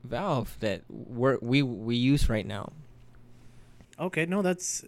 valve 0.02 0.56
that 0.60 0.82
we're, 0.88 1.38
we 1.40 1.62
we 1.62 1.94
use 1.94 2.28
right 2.28 2.46
now. 2.46 2.72
Okay, 4.00 4.24
no, 4.24 4.40
that's 4.40 4.84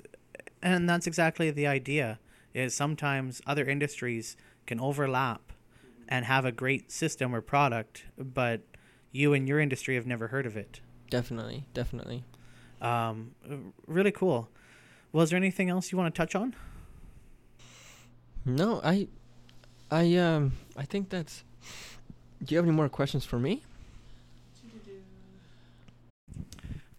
and 0.63 0.89
that's 0.89 1.07
exactly 1.07 1.51
the 1.51 1.67
idea. 1.67 2.19
Is 2.55 2.75
sometimes 2.75 3.43
other 3.47 3.65
industries 3.65 4.37
can 4.67 4.81
overlap 4.81 5.53
and 6.09 6.25
have 6.25 6.45
a 6.45 6.53
great 6.53 6.93
system 6.93 7.35
or 7.35 7.41
product, 7.41 8.05
but 8.17 8.63
you 9.11 9.35
and 9.35 9.49
your 9.49 9.59
industry 9.59 9.97
have 9.97 10.07
never 10.07 10.29
heard 10.29 10.47
of 10.47 10.57
it. 10.57 10.81
Definitely, 11.11 11.65
definitely. 11.75 12.25
Um, 12.81 13.35
really 13.87 14.13
cool. 14.13 14.49
Was 15.13 15.31
there 15.31 15.37
anything 15.37 15.71
else 15.71 15.91
you 15.91 15.99
want 15.99 16.15
to 16.15 16.19
touch 16.19 16.35
on? 16.35 16.55
No, 18.45 18.81
I, 18.85 19.09
I 19.91 20.17
um, 20.17 20.53
I 20.77 20.85
think 20.85 21.09
that's. 21.09 21.45
Do 22.43 22.55
you 22.55 22.59
have 22.59 22.67
any 22.67 22.75
more 22.75 22.89
questions 22.89 23.25
for 23.25 23.39
me? 23.39 23.63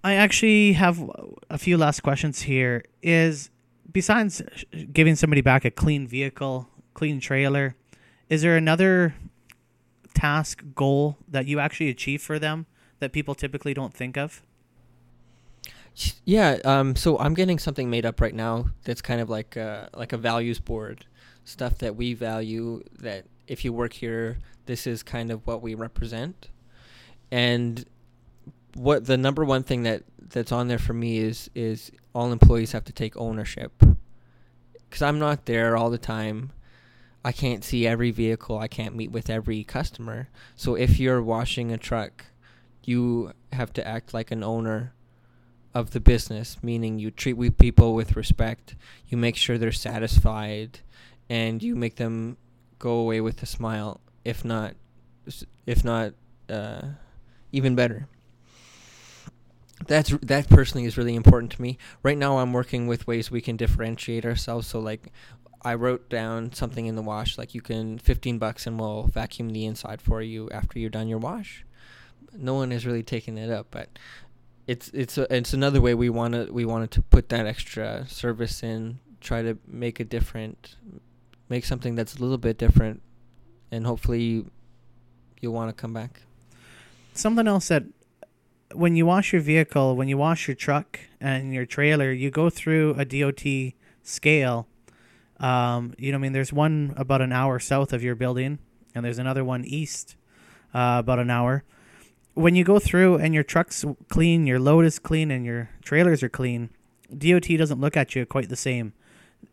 I 0.03 0.13
actually 0.13 0.73
have 0.73 1.03
a 1.49 1.57
few 1.57 1.77
last 1.77 2.01
questions 2.01 2.41
here. 2.43 2.83
Is 3.01 3.49
besides 3.95 4.41
giving 4.91 5.15
somebody 5.15 5.39
back 5.39 5.63
a 5.63 5.71
clean 5.71 6.05
vehicle, 6.05 6.67
clean 6.93 7.21
trailer, 7.21 7.77
is 8.27 8.41
there 8.41 8.57
another 8.57 9.15
task 10.13 10.61
goal 10.75 11.17
that 11.29 11.45
you 11.45 11.61
actually 11.61 11.89
achieve 11.89 12.21
for 12.21 12.37
them 12.37 12.65
that 12.99 13.13
people 13.13 13.33
typically 13.33 13.73
don't 13.73 13.93
think 13.93 14.17
of? 14.17 14.43
Yeah. 16.25 16.57
Um. 16.65 16.97
So 16.97 17.17
I'm 17.19 17.33
getting 17.33 17.57
something 17.57 17.89
made 17.89 18.05
up 18.05 18.19
right 18.19 18.35
now. 18.35 18.65
That's 18.83 19.01
kind 19.01 19.21
of 19.21 19.29
like 19.29 19.55
uh 19.55 19.87
like 19.95 20.11
a 20.11 20.17
values 20.17 20.59
board, 20.59 21.05
stuff 21.45 21.77
that 21.77 21.95
we 21.95 22.13
value. 22.13 22.83
That 22.99 23.23
if 23.47 23.63
you 23.63 23.71
work 23.71 23.93
here, 23.93 24.39
this 24.65 24.85
is 24.85 25.03
kind 25.03 25.31
of 25.31 25.47
what 25.47 25.61
we 25.61 25.73
represent, 25.73 26.49
and 27.31 27.85
what 28.75 29.05
the 29.05 29.17
number 29.17 29.43
one 29.43 29.63
thing 29.63 29.83
that 29.83 30.03
that's 30.19 30.51
on 30.51 30.67
there 30.67 30.77
for 30.77 30.93
me 30.93 31.17
is 31.17 31.49
is 31.55 31.91
all 32.13 32.31
employees 32.31 32.73
have 32.73 32.83
to 32.85 32.93
take 32.93 33.17
ownership. 33.17 33.71
Because 34.89 35.01
I'm 35.01 35.17
not 35.17 35.45
there 35.45 35.75
all 35.75 35.89
the 35.89 35.97
time. 35.97 36.51
I 37.23 37.31
can't 37.31 37.63
see 37.63 37.87
every 37.87 38.11
vehicle. 38.11 38.59
I 38.59 38.67
can't 38.67 38.95
meet 38.95 39.11
with 39.11 39.29
every 39.29 39.63
customer. 39.63 40.29
So 40.55 40.75
if 40.75 40.99
you're 40.99 41.23
washing 41.23 41.71
a 41.71 41.77
truck, 41.77 42.25
you 42.83 43.33
have 43.51 43.73
to 43.73 43.87
act 43.87 44.13
like 44.13 44.29
an 44.29 44.43
owner 44.43 44.93
of 45.73 45.91
the 45.91 45.99
business, 45.99 46.57
meaning 46.61 46.99
you 46.99 47.11
treat 47.11 47.57
people 47.57 47.95
with 47.95 48.15
respect, 48.15 48.75
you 49.07 49.17
make 49.17 49.35
sure 49.35 49.57
they're 49.57 49.71
satisfied, 49.71 50.79
and 51.29 51.61
you 51.61 51.75
make 51.75 51.95
them 51.95 52.37
go 52.79 52.91
away 52.91 53.19
with 53.19 53.41
a 53.41 53.45
smile. 53.45 53.99
If 54.23 54.45
not, 54.45 54.75
if 55.65 55.83
not, 55.83 56.13
uh, 56.49 56.81
even 57.51 57.75
better. 57.75 58.07
That's 59.87 60.09
that 60.21 60.49
personally 60.49 60.85
is 60.85 60.97
really 60.97 61.15
important 61.15 61.51
to 61.53 61.61
me. 61.61 61.77
Right 62.01 62.17
now, 62.17 62.37
I'm 62.37 62.53
working 62.53 62.87
with 62.87 63.07
ways 63.07 63.29
we 63.29 63.41
can 63.41 63.57
differentiate 63.57 64.25
ourselves. 64.25 64.67
So, 64.67 64.79
like, 64.79 65.11
I 65.65 65.73
wrote 65.73 66.09
down 66.09 66.53
something 66.53 66.85
in 66.85 66.95
the 66.95 67.01
wash, 67.01 67.39
like 67.39 67.55
you 67.55 67.61
can 67.61 67.97
15 67.97 68.37
bucks 68.37 68.67
and 68.67 68.79
we'll 68.79 69.03
vacuum 69.07 69.49
the 69.49 69.65
inside 69.65 69.99
for 69.99 70.21
you 70.21 70.47
after 70.51 70.77
you're 70.77 70.91
done 70.91 71.07
your 71.07 71.17
wash. 71.17 71.65
No 72.37 72.53
one 72.53 72.69
has 72.69 72.85
really 72.85 73.01
taken 73.01 73.35
it 73.37 73.49
up, 73.49 73.67
but 73.71 73.89
it's 74.67 74.89
it's 74.89 75.17
a, 75.17 75.33
it's 75.35 75.53
another 75.53 75.81
way 75.81 75.95
we 75.95 76.09
want 76.09 76.35
to 76.35 76.53
we 76.53 76.65
wanted 76.65 76.91
to 76.91 77.01
put 77.01 77.29
that 77.29 77.47
extra 77.47 78.05
service 78.07 78.61
in, 78.61 78.99
try 79.21 79.41
to 79.41 79.57
make 79.67 79.99
a 79.99 80.03
different, 80.03 80.75
make 81.49 81.65
something 81.65 81.95
that's 81.95 82.15
a 82.15 82.19
little 82.19 82.37
bit 82.37 82.59
different, 82.59 83.01
and 83.71 83.87
hopefully 83.87 84.45
you'll 85.41 85.53
want 85.53 85.75
to 85.75 85.81
come 85.81 85.93
back. 85.93 86.21
Something 87.13 87.47
else 87.47 87.69
that 87.69 87.85
when 88.75 88.95
you 88.95 89.05
wash 89.05 89.33
your 89.33 89.41
vehicle, 89.41 89.95
when 89.95 90.07
you 90.07 90.17
wash 90.17 90.47
your 90.47 90.55
truck 90.55 90.99
and 91.19 91.53
your 91.53 91.65
trailer, 91.65 92.11
you 92.11 92.29
go 92.29 92.49
through 92.49 92.95
a 92.97 93.05
DOT 93.05 93.73
scale. 94.03 94.67
Um, 95.39 95.93
you 95.97 96.11
know, 96.11 96.17
I 96.17 96.21
mean, 96.21 96.33
there's 96.33 96.53
one 96.53 96.93
about 96.97 97.21
an 97.21 97.31
hour 97.31 97.59
south 97.59 97.93
of 97.93 98.03
your 98.03 98.15
building, 98.15 98.59
and 98.93 99.03
there's 99.03 99.19
another 99.19 99.43
one 99.43 99.65
east, 99.65 100.15
uh, 100.73 100.97
about 100.99 101.19
an 101.19 101.29
hour. 101.29 101.63
When 102.33 102.55
you 102.55 102.63
go 102.63 102.79
through 102.79 103.17
and 103.17 103.33
your 103.33 103.43
truck's 103.43 103.85
clean, 104.09 104.45
your 104.45 104.59
load 104.59 104.85
is 104.85 104.99
clean, 104.99 105.31
and 105.31 105.45
your 105.45 105.69
trailers 105.83 106.21
are 106.21 106.29
clean, 106.29 106.69
DOT 107.15 107.47
doesn't 107.57 107.81
look 107.81 107.95
at 107.95 108.15
you 108.15 108.25
quite 108.25 108.49
the 108.49 108.55
same. 108.55 108.93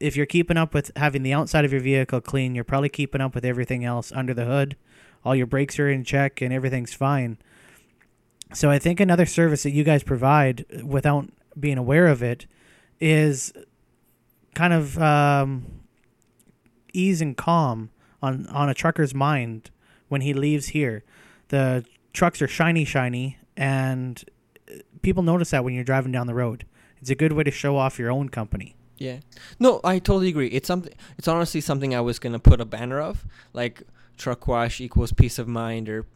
If 0.01 0.17
you're 0.17 0.27
keeping 0.27 0.57
up 0.57 0.75
with 0.75 0.91
having 0.97 1.23
the 1.23 1.33
outside 1.33 1.65
of 1.65 1.73
your 1.73 1.81
vehicle 1.81 2.21
clean, 2.21 2.55
you're 2.55 2.65
probably 2.65 2.89
keeping 2.89 3.21
up 3.21 3.35
with 3.35 3.45
everything 3.45 3.85
else 3.85 4.11
under 4.13 4.35
the 4.35 4.47
hood. 4.47 4.77
All 5.25 5.37
your 5.37 5.47
brakes 5.47 5.79
are 5.79 5.89
in 5.89 6.03
check 6.03 6.41
and 6.41 6.53
everything's 6.53 6.95
fine. 6.95 7.39
So 8.55 8.71
I 8.71 8.79
think 8.79 9.01
another 9.01 9.27
service 9.27 9.63
that 9.63 9.71
you 9.71 9.85
guys 9.85 10.03
provide 10.03 10.65
without 10.85 11.29
being 11.59 11.79
aware 11.79 12.07
of 12.07 12.23
it 12.23 12.47
is 13.01 13.53
kind 14.55 14.73
of 14.73 14.99
um, 15.01 15.67
ease 16.93 17.21
and 17.21 17.37
calm 17.37 17.91
on 18.23 18.47
on 18.49 18.69
a 18.69 18.75
trucker's 18.75 19.15
mind 19.15 19.71
when 20.09 20.21
he 20.21 20.35
leaves 20.35 20.69
here. 20.69 21.05
The 21.49 21.85
trucks 22.13 22.41
are 22.43 22.49
shiny, 22.49 22.85
shiny, 22.85 23.39
and 23.57 24.23
people 25.03 25.23
notice 25.23 25.51
that 25.51 25.65
when 25.65 25.75
you're 25.75 25.85
driving 25.85 26.13
down 26.13 26.27
the 26.27 26.35
road. 26.35 26.67
It's 27.01 27.11
a 27.11 27.15
good 27.15 27.33
way 27.33 27.43
to 27.43 27.51
show 27.51 27.77
off 27.77 27.99
your 27.99 28.13
own 28.13 28.29
company. 28.29 28.77
Yeah. 28.97 29.19
No, 29.59 29.81
I 29.83 29.99
totally 29.99 30.29
agree. 30.29 30.47
It's 30.49 30.69
something. 30.69 30.93
It's 31.19 31.27
honestly 31.27 31.61
something 31.61 31.95
I 31.95 32.01
was 32.01 32.19
gonna 32.19 32.39
put 32.39 32.61
a 32.61 32.65
banner 32.65 33.01
of, 33.01 33.27
like 33.53 33.83
truck 34.17 34.47
wash 34.47 34.81
equals 34.81 35.13
peace 35.13 35.39
of 35.39 35.49
mind, 35.49 35.89
or 35.89 36.07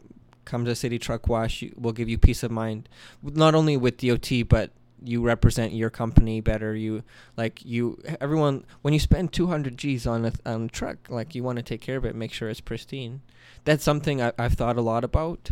to 0.47 0.75
City 0.75 0.99
Truck 0.99 1.27
Wash. 1.27 1.63
We'll 1.75 1.93
give 1.93 2.09
you 2.09 2.17
peace 2.17 2.43
of 2.43 2.51
mind, 2.51 2.89
not 3.21 3.55
only 3.55 3.77
with 3.77 3.97
DOT, 3.97 4.29
but 4.47 4.71
you 5.03 5.21
represent 5.21 5.73
your 5.73 5.89
company 5.89 6.41
better. 6.41 6.75
You 6.75 7.03
like 7.35 7.63
you 7.63 8.01
everyone 8.19 8.65
when 8.81 8.93
you 8.93 8.99
spend 8.99 9.31
200 9.33 9.77
G's 9.77 10.07
on 10.07 10.25
a 10.25 10.33
on 10.45 10.63
a 10.63 10.67
truck, 10.67 10.97
like 11.09 11.35
you 11.35 11.43
want 11.43 11.57
to 11.57 11.63
take 11.63 11.81
care 11.81 11.97
of 11.97 12.05
it, 12.05 12.15
make 12.15 12.33
sure 12.33 12.49
it's 12.49 12.61
pristine. 12.61 13.21
That's 13.65 13.83
something 13.83 14.21
I, 14.21 14.33
I've 14.37 14.53
thought 14.53 14.77
a 14.77 14.81
lot 14.81 15.03
about 15.03 15.51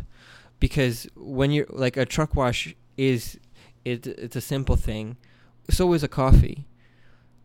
because 0.59 1.07
when 1.15 1.51
you're 1.51 1.67
like 1.69 1.97
a 1.97 2.05
truck 2.05 2.35
wash 2.35 2.75
is 2.97 3.37
it 3.83 4.07
it's 4.07 4.35
a 4.35 4.41
simple 4.41 4.75
thing. 4.75 5.17
So 5.69 5.93
is 5.93 6.03
a 6.03 6.07
coffee. 6.07 6.65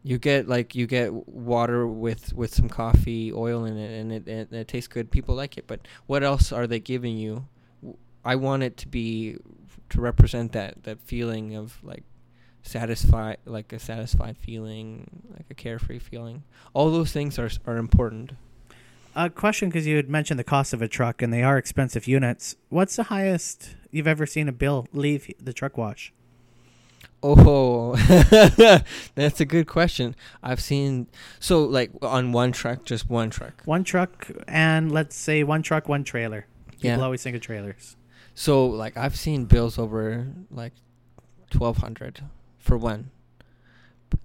You 0.02 0.18
get 0.18 0.48
like 0.48 0.74
you 0.74 0.86
get 0.86 1.12
water 1.28 1.86
with 1.86 2.32
with 2.32 2.54
some 2.54 2.68
coffee 2.68 3.32
oil 3.32 3.64
in 3.64 3.76
it, 3.76 4.00
and 4.00 4.12
it 4.12 4.26
and 4.26 4.52
it 4.52 4.68
tastes 4.68 4.88
good. 4.88 5.10
People 5.10 5.34
like 5.34 5.58
it, 5.58 5.66
but 5.66 5.86
what 6.06 6.22
else 6.22 6.52
are 6.52 6.66
they 6.66 6.80
giving 6.80 7.16
you? 7.16 7.46
I 8.24 8.36
want 8.36 8.62
it 8.62 8.76
to 8.78 8.88
be 8.88 9.36
to 9.90 10.00
represent 10.00 10.52
that 10.52 10.84
that 10.84 11.00
feeling 11.00 11.54
of 11.54 11.78
like 11.82 12.04
satisfied, 12.62 13.38
like 13.44 13.72
a 13.72 13.78
satisfied 13.78 14.36
feeling, 14.38 15.06
like 15.32 15.46
a 15.50 15.54
carefree 15.54 15.98
feeling. 15.98 16.44
All 16.72 16.90
those 16.90 17.12
things 17.12 17.38
are 17.38 17.50
are 17.66 17.76
important. 17.76 18.32
A 19.16 19.28
question 19.28 19.68
because 19.68 19.86
you 19.86 19.96
had 19.96 20.08
mentioned 20.08 20.38
the 20.38 20.44
cost 20.44 20.72
of 20.72 20.80
a 20.80 20.88
truck 20.88 21.20
and 21.20 21.32
they 21.32 21.42
are 21.42 21.58
expensive 21.58 22.06
units. 22.06 22.54
What's 22.68 22.94
the 22.94 23.04
highest 23.04 23.74
you've 23.90 24.06
ever 24.06 24.24
seen 24.24 24.48
a 24.48 24.52
bill 24.52 24.86
leave 24.92 25.32
the 25.40 25.52
truck 25.52 25.76
wash? 25.76 26.12
Oh, 27.22 27.96
that's 29.14 29.40
a 29.40 29.44
good 29.44 29.66
question. 29.66 30.16
I've 30.42 30.60
seen 30.60 31.06
so 31.38 31.62
like 31.64 31.90
on 32.02 32.32
one 32.32 32.52
truck, 32.52 32.84
just 32.84 33.10
one 33.10 33.28
truck. 33.30 33.62
One 33.66 33.84
truck 33.84 34.28
and 34.48 34.90
let's 34.90 35.16
say 35.16 35.42
one 35.44 35.62
truck, 35.62 35.88
one 35.88 36.02
trailer. 36.04 36.46
People 36.72 36.88
Yeah. 36.98 37.00
always 37.04 37.22
think 37.22 37.36
of 37.36 37.42
trailers. 37.42 37.96
So 38.34 38.66
like 38.66 38.96
I've 38.96 39.16
seen 39.16 39.44
bills 39.44 39.78
over 39.78 40.28
like 40.50 40.72
twelve 41.50 41.78
hundred 41.78 42.22
for 42.58 42.78
one. 42.78 43.10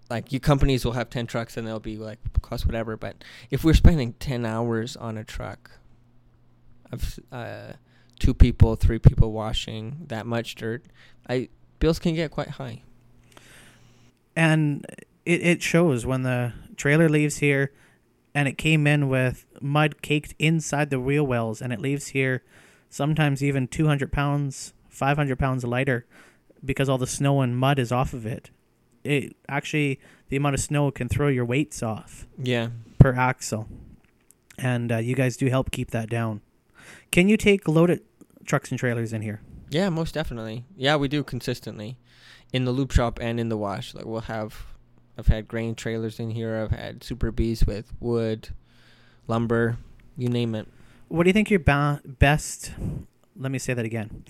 Like 0.10 0.31
you 0.31 0.39
companies 0.39 0.86
will 0.86 0.93
have 0.93 1.10
ten 1.10 1.27
trucks 1.27 1.58
and 1.58 1.67
they'll 1.67 1.79
be 1.79 1.97
like 1.97 2.19
cost 2.41 2.65
whatever, 2.65 2.95
but 2.95 3.23
if 3.51 3.63
we're 3.65 3.73
spending 3.73 4.13
ten 4.13 4.45
hours 4.45 4.95
on 4.95 5.17
a 5.17 5.23
truck, 5.25 5.71
of 6.91 7.19
uh, 7.31 7.73
two 8.19 8.34
people, 8.34 8.75
three 8.75 8.99
people 8.99 9.31
washing 9.34 10.05
that 10.08 10.25
much 10.25 10.55
dirt, 10.55 10.86
I 11.27 11.49
bills 11.79 11.99
can 11.99 12.15
get 12.15 12.31
quite 12.31 12.49
high. 12.49 12.81
And 14.35 14.85
it, 15.25 15.41
it 15.41 15.61
shows 15.61 16.05
when 16.05 16.23
the 16.23 16.53
trailer 16.75 17.09
leaves 17.09 17.38
here 17.38 17.71
and 18.33 18.47
it 18.47 18.57
came 18.57 18.85
in 18.85 19.07
with 19.07 19.45
mud 19.61 20.01
caked 20.01 20.35
inside 20.39 20.89
the 20.89 20.99
wheel 20.99 21.25
wells 21.25 21.61
and 21.61 21.71
it 21.71 21.79
leaves 21.79 22.07
here 22.07 22.43
sometimes 22.89 23.43
even 23.43 23.67
200 23.67 24.11
pounds, 24.11 24.73
500 24.89 25.38
pounds 25.38 25.63
lighter 25.63 26.05
because 26.63 26.89
all 26.89 26.97
the 26.97 27.07
snow 27.07 27.41
and 27.41 27.57
mud 27.57 27.79
is 27.79 27.91
off 27.91 28.13
of 28.13 28.25
it. 28.25 28.49
It 29.03 29.35
actually, 29.47 29.99
the 30.29 30.38
amount 30.38 30.55
of 30.55 30.61
snow 30.61 30.89
can 30.91 31.09
throw 31.09 31.27
your 31.27 31.45
weights 31.45 31.83
off. 31.83 32.25
Yeah. 32.38 32.69
per 32.97 33.13
axle. 33.13 33.67
And 34.57 34.91
uh, 34.91 34.97
you 34.97 35.15
guys 35.15 35.38
do 35.38 35.47
help 35.47 35.71
keep 35.71 35.91
that 35.91 36.09
down. 36.09 36.41
Can 37.11 37.27
you 37.27 37.38
take 37.38 37.67
loaded 37.67 38.01
trucks 38.45 38.71
and 38.71 38.79
trailers 38.79 39.11
in 39.13 39.21
here? 39.21 39.41
Yeah, 39.69 39.89
most 39.89 40.13
definitely. 40.13 40.65
Yeah, 40.75 40.95
we 40.95 41.08
do 41.08 41.23
consistently 41.23 41.97
in 42.54 42.65
the 42.65 42.71
lube 42.71 42.91
shop 42.91 43.19
and 43.21 43.39
in 43.39 43.49
the 43.49 43.58
wash. 43.58 43.93
Like 43.93 44.06
we'll 44.06 44.21
have, 44.21 44.65
I've 45.17 45.28
had 45.28 45.47
grain 45.47 45.75
trailers 45.75 46.19
in 46.19 46.32
here. 46.32 46.58
I've 46.58 46.78
had 46.78 47.04
super 47.04 47.32
Bs 47.32 47.65
with 47.65 47.91
wood, 47.99 48.49
lumber, 49.28 49.78
you 50.17 50.30
name 50.30 50.56
it. 50.56 50.67
What 51.08 51.23
do 51.23 51.30
you 51.30 51.34
think 51.34 51.49
your 51.49 51.60
ba- 51.60 52.01
best? 52.06 52.73
Let 53.36 53.51
me 53.51 53.60
say 53.60 53.73
that 53.73 53.86
again. 53.86 54.25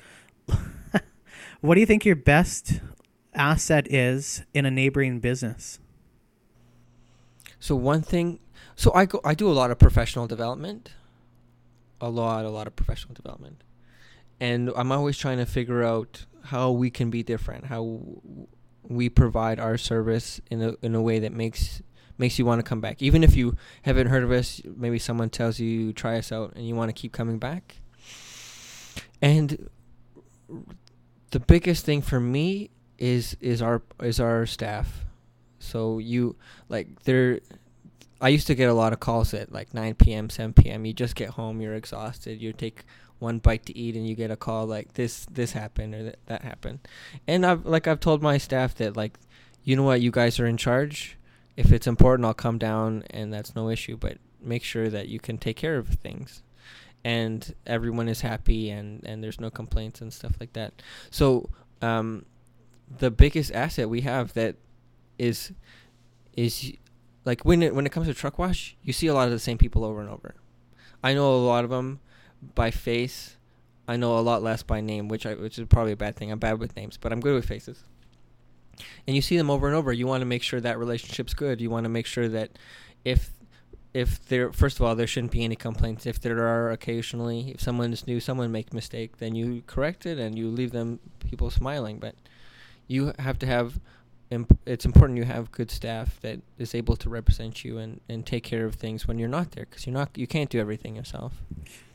what 1.61 1.75
do 1.75 1.79
you 1.79 1.85
think 1.85 2.05
your 2.05 2.15
best 2.15 2.79
asset 3.33 3.91
is 3.91 4.43
in 4.53 4.65
a 4.65 4.71
neighboring 4.71 5.19
business? 5.19 5.79
So 7.59 7.75
one 7.75 8.01
thing, 8.01 8.39
so 8.75 8.91
I 8.93 9.05
go, 9.05 9.19
I 9.23 9.33
do 9.33 9.49
a 9.49 9.53
lot 9.53 9.71
of 9.71 9.79
professional 9.79 10.27
development, 10.27 10.91
a 12.01 12.09
lot, 12.09 12.45
a 12.45 12.49
lot 12.49 12.67
of 12.67 12.75
professional 12.75 13.13
development, 13.13 13.63
and 14.39 14.71
I'm 14.75 14.91
always 14.91 15.17
trying 15.17 15.37
to 15.37 15.45
figure 15.45 15.83
out 15.83 16.25
how 16.45 16.71
we 16.71 16.89
can 16.89 17.09
be 17.09 17.23
different, 17.23 17.65
how 17.65 18.01
we 18.83 19.09
provide 19.09 19.59
our 19.59 19.77
service 19.77 20.41
in 20.51 20.61
a 20.61 20.75
in 20.81 20.95
a 20.95 21.01
way 21.01 21.19
that 21.19 21.31
makes 21.31 21.81
makes 22.17 22.39
you 22.39 22.45
want 22.45 22.59
to 22.59 22.63
come 22.63 22.81
back, 22.81 23.01
even 23.01 23.23
if 23.23 23.35
you 23.35 23.55
haven't 23.83 24.07
heard 24.07 24.23
of 24.23 24.31
us. 24.31 24.61
Maybe 24.63 24.99
someone 24.99 25.29
tells 25.29 25.59
you 25.59 25.93
try 25.93 26.17
us 26.17 26.31
out, 26.31 26.53
and 26.55 26.67
you 26.67 26.75
want 26.75 26.89
to 26.89 26.93
keep 26.93 27.11
coming 27.11 27.39
back. 27.39 27.77
And 29.21 29.69
the 31.31 31.39
biggest 31.39 31.85
thing 31.85 32.01
for 32.01 32.19
me 32.19 32.69
is 32.97 33.35
is 33.41 33.61
our 33.61 33.81
is 34.01 34.19
our 34.19 34.45
staff. 34.45 35.05
So 35.59 35.97
you 35.97 36.35
like 36.69 37.03
there 37.03 37.39
I 38.21 38.29
used 38.29 38.47
to 38.47 38.55
get 38.55 38.69
a 38.69 38.73
lot 38.73 38.93
of 38.93 38.99
calls 38.99 39.33
at 39.33 39.51
like 39.51 39.73
9 39.73 39.95
p.m., 39.95 40.29
7 40.29 40.53
p.m. 40.53 40.85
You 40.85 40.93
just 40.93 41.15
get 41.15 41.31
home, 41.31 41.61
you're 41.61 41.75
exhausted. 41.75 42.41
You 42.41 42.53
take 42.53 42.83
one 43.19 43.39
bite 43.39 43.65
to 43.65 43.77
eat 43.77 43.95
and 43.95 44.07
you 44.07 44.15
get 44.15 44.31
a 44.31 44.35
call 44.35 44.65
like 44.65 44.93
this 44.93 45.25
this 45.31 45.53
happened 45.53 45.95
or 45.95 46.03
that, 46.03 46.19
that 46.27 46.41
happened. 46.41 46.79
And 47.27 47.45
I've 47.45 47.65
like 47.65 47.87
I've 47.87 47.99
told 47.99 48.21
my 48.21 48.37
staff 48.37 48.75
that 48.75 48.95
like 48.97 49.17
you 49.63 49.75
know 49.75 49.83
what, 49.83 50.01
you 50.01 50.11
guys 50.11 50.39
are 50.39 50.45
in 50.45 50.57
charge. 50.57 51.17
If 51.57 51.71
it's 51.71 51.87
important, 51.87 52.25
I'll 52.25 52.33
come 52.33 52.57
down 52.57 53.03
and 53.09 53.33
that's 53.33 53.55
no 53.55 53.69
issue, 53.69 53.97
but 53.97 54.17
make 54.41 54.63
sure 54.63 54.89
that 54.89 55.07
you 55.07 55.19
can 55.19 55.37
take 55.37 55.55
care 55.55 55.77
of 55.77 55.87
things. 55.87 56.43
And 57.03 57.53
everyone 57.65 58.09
is 58.09 58.21
happy 58.21 58.69
and 58.69 59.03
and 59.05 59.23
there's 59.23 59.39
no 59.39 59.49
complaints 59.49 60.01
and 60.01 60.13
stuff 60.13 60.33
like 60.39 60.53
that. 60.53 60.81
So, 61.09 61.49
um 61.81 62.25
the 62.99 63.09
biggest 63.09 63.51
asset 63.53 63.89
we 63.89 64.01
have 64.01 64.33
that 64.33 64.55
is 65.17 65.51
is 66.35 66.73
like 67.23 67.43
when 67.43 67.63
it 67.63 67.73
when 67.73 67.85
it 67.85 67.91
comes 67.91 68.07
to 68.07 68.13
truck 68.13 68.37
wash, 68.37 68.75
you 68.83 68.93
see 68.93 69.07
a 69.07 69.13
lot 69.13 69.25
of 69.25 69.31
the 69.31 69.39
same 69.39 69.57
people 69.57 69.83
over 69.83 70.01
and 70.01 70.09
over. 70.09 70.35
I 71.03 71.13
know 71.13 71.33
a 71.33 71.37
lot 71.37 71.63
of 71.63 71.69
them 71.69 71.99
by 72.55 72.71
face. 72.71 73.37
I 73.87 73.97
know 73.97 74.17
a 74.17 74.21
lot 74.21 74.41
less 74.41 74.63
by 74.63 74.81
name, 74.81 75.07
which 75.07 75.25
I 75.25 75.35
which 75.35 75.59
is 75.59 75.67
probably 75.67 75.91
a 75.91 75.97
bad 75.97 76.15
thing. 76.15 76.31
I'm 76.31 76.39
bad 76.39 76.59
with 76.59 76.75
names, 76.75 76.97
but 76.97 77.11
I'm 77.11 77.19
good 77.19 77.35
with 77.35 77.45
faces. 77.45 77.83
And 79.07 79.15
you 79.15 79.21
see 79.21 79.37
them 79.37 79.49
over 79.49 79.67
and 79.67 79.75
over. 79.75 79.93
You 79.93 80.07
want 80.07 80.21
to 80.21 80.25
make 80.25 80.43
sure 80.43 80.59
that 80.59 80.77
relationship's 80.77 81.33
good. 81.33 81.61
You 81.61 81.69
want 81.69 81.85
to 81.85 81.89
make 81.89 82.05
sure 82.05 82.27
that 82.29 82.51
if 83.03 83.31
if 83.93 84.25
there 84.25 84.51
first 84.51 84.77
of 84.79 84.85
all 84.85 84.95
there 84.95 85.07
shouldn't 85.07 85.31
be 85.31 85.43
any 85.43 85.55
complaints. 85.55 86.05
If 86.05 86.19
there 86.19 86.39
are 86.39 86.71
occasionally, 86.71 87.51
if 87.51 87.61
someone 87.61 87.93
is 87.93 88.07
new, 88.07 88.19
someone 88.19 88.51
make 88.51 88.73
mistake, 88.73 89.17
then 89.17 89.35
you 89.35 89.63
correct 89.67 90.05
it 90.05 90.17
and 90.17 90.37
you 90.37 90.49
leave 90.49 90.71
them 90.71 90.99
people 91.19 91.49
smiling. 91.49 91.99
But 91.99 92.15
you 92.87 93.13
have 93.19 93.39
to 93.39 93.45
have 93.45 93.79
imp- 94.31 94.59
it's 94.65 94.85
important 94.85 95.17
you 95.17 95.25
have 95.25 95.51
good 95.51 95.71
staff 95.71 96.19
that 96.21 96.41
is 96.57 96.75
able 96.75 96.95
to 96.97 97.09
represent 97.09 97.63
you 97.63 97.77
and, 97.77 98.01
and 98.09 98.25
take 98.25 98.43
care 98.43 98.65
of 98.65 98.75
things 98.75 99.07
when 99.07 99.19
you're 99.19 99.29
not 99.29 99.51
there 99.51 99.65
because 99.69 99.85
you're 99.85 99.93
not 99.93 100.17
you 100.17 100.27
can't 100.27 100.49
do 100.49 100.59
everything 100.59 100.95
yourself. 100.95 101.41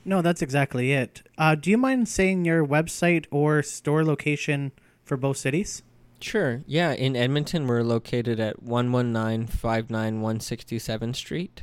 No, 0.04 0.22
that's 0.22 0.42
exactly 0.42 0.92
it. 0.92 1.22
Uh, 1.36 1.54
do 1.54 1.70
you 1.70 1.76
mind 1.76 2.08
saying 2.08 2.44
your 2.44 2.66
website 2.66 3.26
or 3.30 3.62
store 3.62 4.04
location 4.04 4.72
for 5.04 5.16
both 5.16 5.36
cities? 5.36 5.82
Sure. 6.20 6.62
Yeah, 6.66 6.92
in 6.92 7.16
Edmonton, 7.16 7.66
we're 7.66 7.82
located 7.82 8.40
at 8.40 8.62
11959 8.62 10.20
167th 10.20 11.16
Street. 11.16 11.62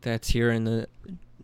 That's 0.00 0.30
here 0.30 0.50
in 0.50 0.64
the 0.64 0.88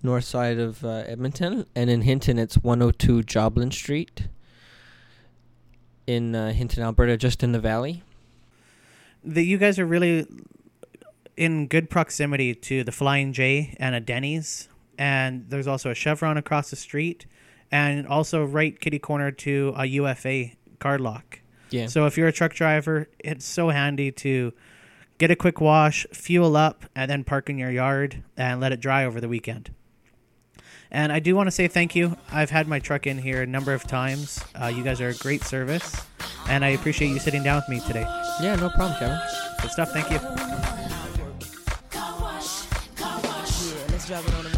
north 0.03 0.25
side 0.25 0.59
of 0.59 0.85
uh, 0.85 1.05
Edmonton. 1.07 1.67
And 1.75 1.91
in 1.91 2.03
Hinton, 2.03 2.39
it's 2.39 2.57
102 2.57 3.23
Joblin 3.25 3.71
Street 3.71 4.29
in 6.07 6.35
uh, 6.35 6.53
Hinton, 6.53 6.83
Alberta, 6.83 7.17
just 7.17 7.43
in 7.43 7.53
the 7.53 7.61
valley. 7.61 8.03
That 9.25 9.45
you 9.45 9.59
guys 9.59 9.79
are 9.79 9.87
really 9.87 10.27
in 11.37 11.67
good 11.67 11.91
proximity 11.91 12.55
to 12.55 12.85
the 12.85 12.93
Flying 12.93 13.33
J 13.33 13.77
and 13.79 13.95
a 13.95 14.01
Denny's, 14.01 14.69
and 14.99 15.47
there's 15.49 15.67
also 15.67 15.91
a 15.91 15.95
Chevron 15.95 16.37
across 16.37 16.71
the 16.71 16.77
street, 16.77 17.27
and 17.71 18.07
also 18.07 18.45
right 18.45 18.79
kitty 18.79 18.99
corner 18.99 19.31
to 19.31 19.73
a 19.77 19.87
UFA 19.87 20.51
card 20.79 21.01
lock. 21.01 21.41
Yeah. 21.71 21.87
So 21.87 22.07
if 22.07 22.19
you're 22.19 22.29
a 22.29 22.33
truck 22.33 22.53
driver, 22.53 23.09
it's 23.19 23.45
so 23.45 23.69
handy 23.69 24.11
to 24.13 24.53
get 25.19 25.31
a 25.31 25.37
quick 25.37 25.61
wash, 25.61 26.07
fuel 26.13 26.57
up, 26.57 26.85
and 26.97 27.11
then 27.11 27.25
park 27.25 27.49
in 27.49 27.59
your 27.59 27.71
yard 27.71 28.23
and 28.37 28.61
let 28.61 28.73
it 28.73 28.81
dry 28.81 29.05
over 29.05 29.21
the 29.21 29.29
weekend. 29.29 29.73
And 30.91 31.13
I 31.13 31.21
do 31.21 31.37
want 31.37 31.47
to 31.47 31.53
say 31.53 31.69
thank 31.69 31.95
you. 31.95 32.17
I've 32.33 32.51
had 32.51 32.67
my 32.67 32.81
truck 32.81 33.07
in 33.07 33.19
here 33.19 33.43
a 33.43 33.47
number 33.47 33.73
of 33.73 33.85
times. 33.85 34.43
Uh, 34.61 34.67
you 34.67 34.83
guys 34.83 35.01
are 35.01 35.11
a 35.11 35.15
great 35.15 35.45
service, 35.45 35.95
and 36.51 36.65
I 36.65 36.71
appreciate 36.71 37.09
you 37.09 37.21
sitting 37.21 37.45
down 37.45 37.57
with 37.57 37.69
me 37.69 37.81
today. 37.87 38.05
yeah, 38.43 38.57
no 38.57 38.69
problem, 38.71 38.99
Kevin. 38.99 39.19
Good 39.63 39.71
stuff. 39.71 39.93
Thank 39.93 40.11
you. 40.11 40.19
Yeah, 44.11 44.50